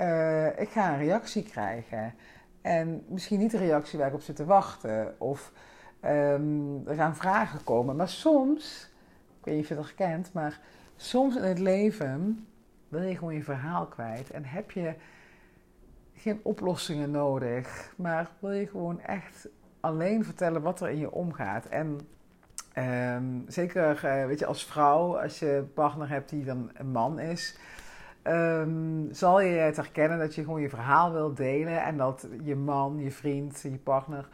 uh, 0.00 0.46
ik 0.60 0.68
ga 0.68 0.92
een 0.92 0.98
reactie 0.98 1.42
krijgen. 1.42 2.14
En 2.62 3.04
misschien 3.08 3.38
niet 3.38 3.50
de 3.50 3.58
reactie 3.58 3.98
waar 3.98 4.08
ik 4.08 4.14
op 4.14 4.22
zit 4.22 4.36
te 4.36 4.44
wachten. 4.44 5.20
Of 5.20 5.52
um, 6.04 6.82
er 6.86 6.94
gaan 6.94 7.16
vragen 7.16 7.64
komen. 7.64 7.96
Maar 7.96 8.08
soms, 8.08 8.90
ik 9.38 9.44
weet 9.44 9.54
niet 9.54 9.62
of 9.62 9.68
je 9.68 9.74
het 9.74 9.86
herkent, 9.86 10.32
maar 10.32 10.60
soms 10.96 11.36
in 11.36 11.42
het 11.42 11.58
leven 11.58 12.46
wil 12.88 13.02
je 13.02 13.16
gewoon 13.16 13.34
je 13.34 13.42
verhaal 13.42 13.86
kwijt. 13.86 14.30
En 14.30 14.44
heb 14.44 14.70
je 14.70 14.94
geen 16.14 16.40
oplossingen 16.42 17.10
nodig, 17.10 17.94
maar 17.96 18.30
wil 18.38 18.52
je 18.52 18.66
gewoon 18.66 19.00
echt 19.00 19.48
alleen 19.80 20.24
vertellen 20.24 20.62
wat 20.62 20.80
er 20.80 20.88
in 20.88 20.98
je 20.98 21.10
omgaat. 21.10 21.66
En 21.66 22.00
um, 23.14 23.44
zeker, 23.48 24.00
uh, 24.04 24.26
weet 24.26 24.38
je, 24.38 24.46
als 24.46 24.64
vrouw, 24.64 25.18
als 25.18 25.38
je 25.38 25.52
een 25.52 25.72
partner 25.72 26.08
hebt 26.08 26.30
die 26.30 26.44
dan 26.44 26.70
een 26.74 26.90
man 26.90 27.18
is, 27.18 27.58
um, 28.24 29.08
zal 29.10 29.40
je 29.40 29.58
het 29.58 29.76
herkennen 29.76 30.18
dat 30.18 30.34
je 30.34 30.44
gewoon 30.44 30.60
je 30.60 30.68
verhaal 30.68 31.12
wilt 31.12 31.36
delen 31.36 31.82
en 31.82 31.96
dat 31.96 32.28
je 32.42 32.56
man, 32.56 32.98
je 32.98 33.10
vriend, 33.10 33.60
je 33.60 33.78
partner, 33.78 34.28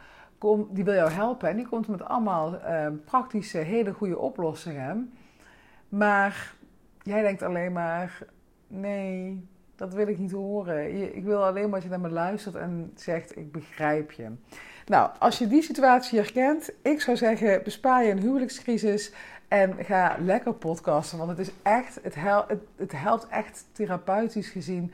die 0.69 0.83
wil 0.83 0.93
jou 0.93 1.11
helpen 1.11 1.49
en 1.49 1.55
die 1.55 1.67
komt 1.67 1.87
met 1.87 2.03
allemaal 2.03 2.53
uh, 2.53 2.87
praktische, 3.05 3.57
hele 3.57 3.93
goede 3.93 4.17
oplossingen. 4.17 5.13
Maar 5.89 6.55
jij 7.01 7.21
denkt 7.21 7.41
alleen 7.41 7.71
maar, 7.71 8.25
nee, 8.67 9.47
dat 9.75 9.93
wil 9.93 10.07
ik 10.07 10.17
niet 10.17 10.31
horen. 10.31 11.15
Ik 11.15 11.23
wil 11.23 11.45
alleen 11.45 11.69
maar 11.69 11.79
dat 11.79 11.83
je 11.83 11.89
naar 11.89 11.99
me 11.99 12.09
luistert 12.09 12.55
en 12.55 12.91
zegt: 12.95 13.37
Ik 13.37 13.51
begrijp 13.51 14.11
je. 14.11 14.31
Nou, 14.85 15.09
als 15.19 15.37
je 15.37 15.47
die 15.47 15.61
situatie 15.61 16.19
herkent, 16.19 16.69
ik 16.81 17.01
zou 17.01 17.17
zeggen: 17.17 17.63
bespaar 17.63 18.03
je 18.03 18.11
een 18.11 18.19
huwelijkscrisis 18.19 19.13
en 19.47 19.85
ga 19.85 20.15
lekker 20.19 20.53
podcasten. 20.53 21.17
Want 21.17 21.29
het 21.29 21.39
is 21.39 21.51
echt, 21.61 21.99
het, 22.03 22.15
het, 22.75 22.91
helpt 22.91 23.27
echt 23.27 23.65
therapeutisch 23.71 24.49
gezien 24.49 24.91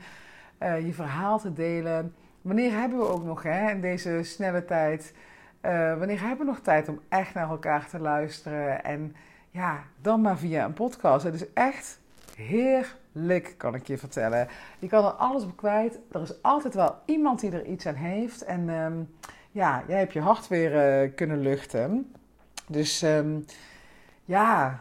uh, 0.62 0.86
je 0.86 0.92
verhaal 0.92 1.38
te 1.38 1.52
delen. 1.52 2.14
Wanneer 2.42 2.72
hebben 2.72 2.98
we 2.98 3.08
ook 3.08 3.24
nog 3.24 3.42
hè, 3.42 3.70
in 3.70 3.80
deze 3.80 4.20
snelle 4.22 4.64
tijd? 4.64 5.14
Uh, 5.62 5.98
wanneer 5.98 6.20
hebben 6.20 6.38
we 6.38 6.52
nog 6.52 6.60
tijd 6.60 6.88
om 6.88 7.00
echt 7.08 7.34
naar 7.34 7.48
elkaar 7.48 7.88
te 7.88 7.98
luisteren? 7.98 8.84
En 8.84 9.16
ja, 9.50 9.82
dan 10.00 10.20
maar 10.20 10.38
via 10.38 10.64
een 10.64 10.72
podcast. 10.72 11.24
Het 11.24 11.34
is 11.34 11.52
echt 11.52 11.98
heerlijk, 12.36 13.54
kan 13.56 13.74
ik 13.74 13.86
je 13.86 13.98
vertellen. 13.98 14.48
Je 14.78 14.88
kan 14.88 15.04
er 15.04 15.10
alles 15.10 15.44
op 15.44 15.56
kwijt. 15.56 15.98
Er 16.12 16.22
is 16.22 16.42
altijd 16.42 16.74
wel 16.74 16.96
iemand 17.04 17.40
die 17.40 17.50
er 17.50 17.64
iets 17.64 17.86
aan 17.86 17.94
heeft. 17.94 18.44
En 18.44 18.68
um, 18.68 19.14
ja, 19.50 19.84
jij 19.88 19.98
hebt 19.98 20.12
je 20.12 20.20
hart 20.20 20.48
weer 20.48 21.02
uh, 21.04 21.10
kunnen 21.14 21.40
luchten. 21.40 22.12
Dus 22.66 23.02
um, 23.02 23.44
ja, 24.24 24.80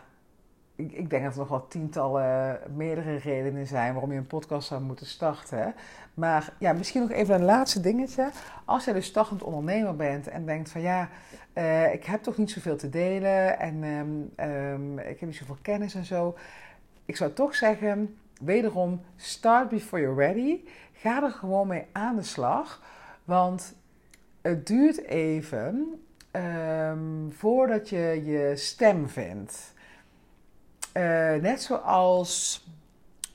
ik, 0.76 0.92
ik, 0.92 1.10
denk 1.10 1.24
dat 1.24 1.34
er 1.34 1.40
nog 1.40 1.50
wel 1.50 1.68
tientallen, 1.68 2.60
meerdere 2.76 3.16
redenen 3.16 3.68
zijn 3.68 3.92
waarom 3.92 4.12
je 4.12 4.18
een 4.18 4.28
podcast 4.28 4.68
zou 4.68 4.82
moeten 4.82 5.06
starten. 5.06 5.76
Maar 6.14 6.54
ja, 6.60 6.74
misschien 6.74 7.02
nog 7.02 7.12
even 7.12 7.36
een 7.36 7.46
laatste 7.46 7.80
dingetje. 7.80 8.30
Als 8.66 8.86
jij 8.86 8.94
dus 8.94 9.06
startend 9.06 9.44
ondernemer 9.44 9.96
bent 9.96 10.28
en 10.28 10.46
denkt 10.46 10.70
van 10.70 10.82
ja, 10.82 11.10
uh, 11.54 11.94
ik 11.94 12.04
heb 12.04 12.24
toch 12.24 12.38
niet 12.38 12.52
zoveel 12.52 12.78
te 12.78 12.90
delen 12.90 13.60
en 13.60 13.84
um, 13.84 14.32
um, 14.48 15.00
ik 15.00 15.20
heb 15.20 15.30
niet 15.30 15.36
zoveel 15.36 15.58
kennis 15.62 15.96
en 15.96 16.06
zo 16.06 16.36
ik 17.06 17.16
zou 17.16 17.34
toch 17.34 17.56
zeggen, 17.56 18.18
wederom, 18.42 19.02
start 19.16 19.70
before 19.70 20.02
you're 20.02 20.26
ready. 20.26 20.60
Ga 20.94 21.24
er 21.24 21.32
gewoon 21.32 21.68
mee 21.68 21.86
aan 21.92 22.16
de 22.16 22.24
slag. 22.24 22.82
Want 23.24 23.76
het 24.42 24.68
duurt 24.68 25.04
even 25.04 26.02
um, 26.36 27.32
voordat 27.32 27.90
je 27.90 28.22
je 28.26 28.52
stem 28.56 29.10
vindt. 29.10 29.74
Uh, 30.94 31.34
net 31.34 31.62
zoals 31.62 32.64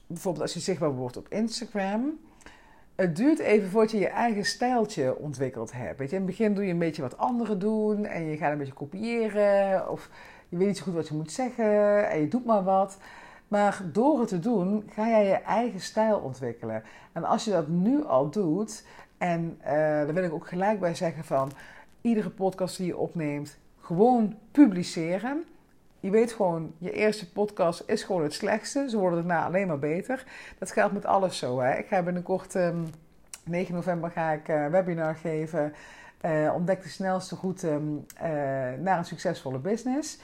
bijvoorbeeld 0.06 0.42
als 0.42 0.54
je 0.54 0.60
zichtbaar 0.60 0.94
wordt 0.94 1.16
op 1.16 1.28
Instagram. 1.28 2.18
Het 2.94 3.16
duurt 3.16 3.38
even 3.38 3.68
voordat 3.70 3.90
je 3.90 3.98
je 3.98 4.08
eigen 4.08 4.44
stijltje 4.44 5.16
ontwikkeld 5.16 5.72
hebt. 5.72 5.98
Weet 5.98 6.10
je, 6.10 6.16
in 6.16 6.22
het 6.22 6.30
begin 6.30 6.54
doe 6.54 6.64
je 6.64 6.72
een 6.72 6.78
beetje 6.78 7.02
wat 7.02 7.18
anderen 7.18 7.58
doen 7.58 8.04
en 8.04 8.24
je 8.24 8.36
gaat 8.36 8.52
een 8.52 8.58
beetje 8.58 8.72
kopiëren. 8.72 9.90
Of 9.90 10.10
je 10.48 10.56
weet 10.56 10.66
niet 10.66 10.76
zo 10.76 10.82
goed 10.82 10.94
wat 10.94 11.08
je 11.08 11.14
moet 11.14 11.32
zeggen 11.32 12.08
en 12.10 12.20
je 12.20 12.28
doet 12.28 12.44
maar 12.44 12.64
wat. 12.64 12.98
Maar 13.48 13.80
door 13.92 14.20
het 14.20 14.28
te 14.28 14.38
doen, 14.38 14.90
ga 14.92 15.08
jij 15.08 15.26
je 15.26 15.34
eigen 15.34 15.80
stijl 15.80 16.18
ontwikkelen. 16.18 16.82
En 17.12 17.24
als 17.24 17.44
je 17.44 17.50
dat 17.50 17.68
nu 17.68 18.04
al 18.04 18.30
doet, 18.30 18.84
en 19.18 19.58
uh, 19.60 19.66
daar 19.72 20.14
wil 20.14 20.24
ik 20.24 20.32
ook 20.32 20.48
gelijk 20.48 20.80
bij 20.80 20.94
zeggen 20.94 21.24
van, 21.24 21.52
iedere 22.00 22.30
podcast 22.30 22.76
die 22.76 22.86
je 22.86 22.96
opneemt, 22.96 23.58
gewoon 23.80 24.36
publiceren. 24.52 25.44
Je 26.00 26.10
weet 26.10 26.32
gewoon, 26.32 26.74
je 26.78 26.92
eerste 26.92 27.32
podcast 27.32 27.82
is 27.86 28.02
gewoon 28.02 28.22
het 28.22 28.32
slechtste. 28.32 28.86
Ze 28.90 28.98
worden 28.98 29.26
daarna 29.26 29.44
alleen 29.44 29.66
maar 29.66 29.78
beter. 29.78 30.24
Dat 30.58 30.72
geldt 30.72 30.94
met 30.94 31.04
alles 31.04 31.38
zo. 31.38 31.60
Hè. 31.60 31.76
Ik 31.78 31.86
ga 31.86 32.02
binnenkort, 32.02 32.54
um, 32.54 32.62
ehm, 32.62 32.84
9 33.44 33.74
november, 33.74 34.10
ga 34.10 34.30
ik 34.30 34.48
uh, 34.48 34.66
webinar 34.66 35.14
geven. 35.14 35.72
Uh, 36.24 36.52
ontdek 36.54 36.82
de 36.82 36.88
snelste 36.88 37.36
route 37.40 37.68
um, 37.68 38.04
naar 38.82 38.98
een 38.98 39.04
succesvolle 39.04 39.58
business 39.58 40.18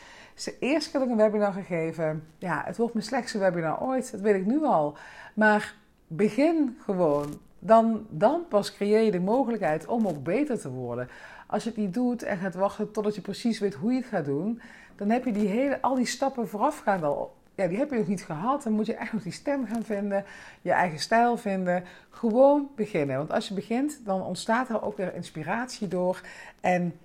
eerste 0.59 0.91
keer 0.91 1.01
dat 1.01 1.03
ik 1.03 1.11
een 1.11 1.17
webinar 1.17 1.53
gegeven. 1.53 2.25
Ja, 2.39 2.63
het 2.65 2.77
wordt 2.77 2.95
mijn 2.95 3.07
slechtste 3.07 3.39
webinar 3.39 3.83
ooit. 3.83 4.11
Dat 4.11 4.21
weet 4.21 4.35
ik 4.35 4.47
nu 4.47 4.65
al. 4.65 4.97
Maar 5.35 5.75
begin 6.07 6.79
gewoon. 6.85 7.41
Dan, 7.67 8.07
dan 8.11 8.45
pas 8.49 8.73
creëer 8.73 9.03
je 9.03 9.11
de 9.11 9.21
mogelijkheid 9.21 9.87
om 9.87 10.07
ook 10.07 10.23
beter 10.23 10.61
te 10.61 10.71
worden. 10.71 11.09
Als 11.47 11.63
je 11.63 11.69
het 11.69 11.79
niet 11.79 11.95
doet 11.95 12.23
en 12.23 12.39
gaat 12.39 12.55
wachten 12.55 12.91
totdat 12.91 13.15
je 13.15 13.21
precies 13.21 13.59
weet 13.59 13.75
hoe 13.75 13.93
je 13.93 13.99
het 13.99 14.07
gaat 14.07 14.25
doen, 14.25 14.61
dan 14.97 15.11
heb 15.11 15.25
je 15.25 15.33
die 15.33 15.49
hele, 15.49 15.81
al 15.83 15.95
die 15.95 16.07
stappen 16.07 16.49
voorafgaand 16.49 17.03
al. 17.03 17.35
Ja, 17.55 17.67
die 17.67 17.79
heb 17.79 17.91
je 17.91 17.97
nog 17.97 18.07
niet 18.07 18.25
gehad. 18.25 18.63
Dan 18.63 18.73
moet 18.73 18.87
je 18.87 18.95
echt 18.95 19.13
nog 19.13 19.23
die 19.23 19.33
stem 19.33 19.67
gaan 19.67 19.83
vinden, 19.83 20.25
je 20.63 20.73
eigen 20.73 20.99
stijl 20.99 21.37
vinden. 21.37 21.85
Gewoon 22.11 22.69
beginnen. 22.77 23.17
Want 23.17 23.33
als 23.33 23.49
je 23.49 23.55
begint, 23.55 24.01
dan 24.05 24.23
ontstaat 24.23 24.69
er 24.69 24.83
ook 24.83 24.97
weer 24.97 25.15
inspiratie 25.15 25.89
door. 25.89 26.21
En 26.61 26.99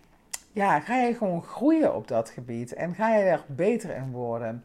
ja, 0.51 0.79
ga 0.79 0.95
je 0.95 1.15
gewoon 1.15 1.43
groeien 1.43 1.95
op 1.95 2.07
dat 2.07 2.29
gebied 2.29 2.73
en 2.73 2.95
ga 2.95 3.15
je 3.15 3.23
er 3.23 3.43
beter 3.47 3.95
in 3.95 4.11
worden. 4.11 4.63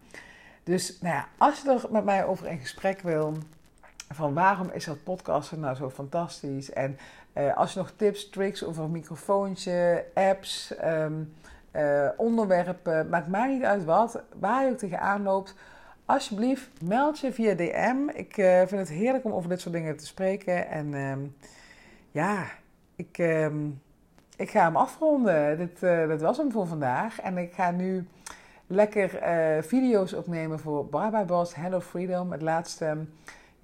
Dus 0.62 0.98
nou 1.00 1.14
ja, 1.14 1.28
als 1.38 1.62
je 1.62 1.70
er 1.70 1.86
met 1.90 2.04
mij 2.04 2.24
over 2.24 2.46
in 2.46 2.58
gesprek 2.58 3.00
wil, 3.00 3.36
van 4.14 4.34
waarom 4.34 4.70
is 4.70 4.84
dat 4.84 5.04
podcasten 5.04 5.60
nou 5.60 5.74
zo 5.76 5.90
fantastisch? 5.90 6.72
En 6.72 6.98
uh, 7.34 7.56
als 7.56 7.72
je 7.72 7.78
nog 7.78 7.92
tips, 7.96 8.30
tricks 8.30 8.64
over 8.64 8.84
een 8.84 8.90
microfoontje, 8.90 10.04
apps, 10.14 10.74
um, 10.84 11.34
onderwerpen, 12.16 13.08
maakt 13.08 13.28
mij 13.28 13.48
niet 13.54 13.62
uit 13.62 13.84
wat, 13.84 14.22
waar 14.38 14.64
je 14.64 14.70
ook 14.70 14.78
tegenaan 14.78 15.22
loopt, 15.22 15.54
alsjeblieft 16.04 16.68
meld 16.82 17.18
je 17.18 17.32
via 17.32 17.54
DM. 17.54 18.08
Ik 18.14 18.36
uh, 18.36 18.58
vind 18.58 18.70
het 18.70 18.88
heerlijk 18.88 19.24
om 19.24 19.32
over 19.32 19.48
dit 19.48 19.60
soort 19.60 19.74
dingen 19.74 19.96
te 19.96 20.06
spreken. 20.06 20.68
En 20.68 20.94
um, 20.94 21.36
ja, 22.10 22.44
ik... 22.96 23.18
Um, 23.18 23.82
ik 24.36 24.50
ga 24.50 24.64
hem 24.64 24.76
afronden. 24.76 25.58
Dit, 25.58 25.80
dit, 26.08 26.20
was 26.20 26.36
hem 26.36 26.52
voor 26.52 26.66
vandaag. 26.66 27.20
En 27.20 27.38
ik 27.38 27.52
ga 27.52 27.70
nu 27.70 28.06
lekker 28.66 29.10
video's 29.62 30.12
opnemen 30.12 30.58
voor 30.58 30.86
Bye 30.86 31.10
Bye 31.10 31.24
Boss, 31.24 31.54
Hello 31.54 31.80
Freedom. 31.80 32.32
Het 32.32 32.42
laatste 32.42 32.96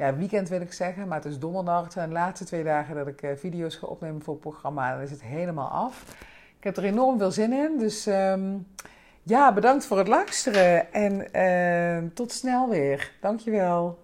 ja, 0.01 0.17
weekend 0.17 0.49
wil 0.49 0.61
ik 0.61 0.73
zeggen, 0.73 1.09
maar 1.09 1.17
het 1.17 1.33
is 1.33 1.39
donderdag. 1.39 1.89
De 1.89 2.09
laatste 2.09 2.45
twee 2.45 2.65
dagen 2.65 2.95
dat 2.95 3.07
ik 3.07 3.23
uh, 3.23 3.31
video's 3.37 3.77
ga 3.77 3.87
opnemen 3.87 4.23
voor 4.23 4.33
het 4.33 4.43
programma. 4.43 4.93
Dan 4.93 5.01
is 5.01 5.11
het 5.11 5.23
helemaal 5.23 5.69
af. 5.69 6.05
Ik 6.59 6.65
heb 6.65 6.77
er 6.77 6.85
enorm 6.85 7.19
veel 7.19 7.31
zin 7.31 7.53
in. 7.53 7.79
Dus 7.79 8.07
um, 8.07 8.67
ja, 9.23 9.53
bedankt 9.53 9.87
voor 9.87 9.99
het 9.99 10.09
luisteren. 10.09 10.93
En 10.93 12.13
tot 12.15 12.33
snel 12.33 12.69
weer. 12.69 13.13
Dankjewel. 13.21 13.99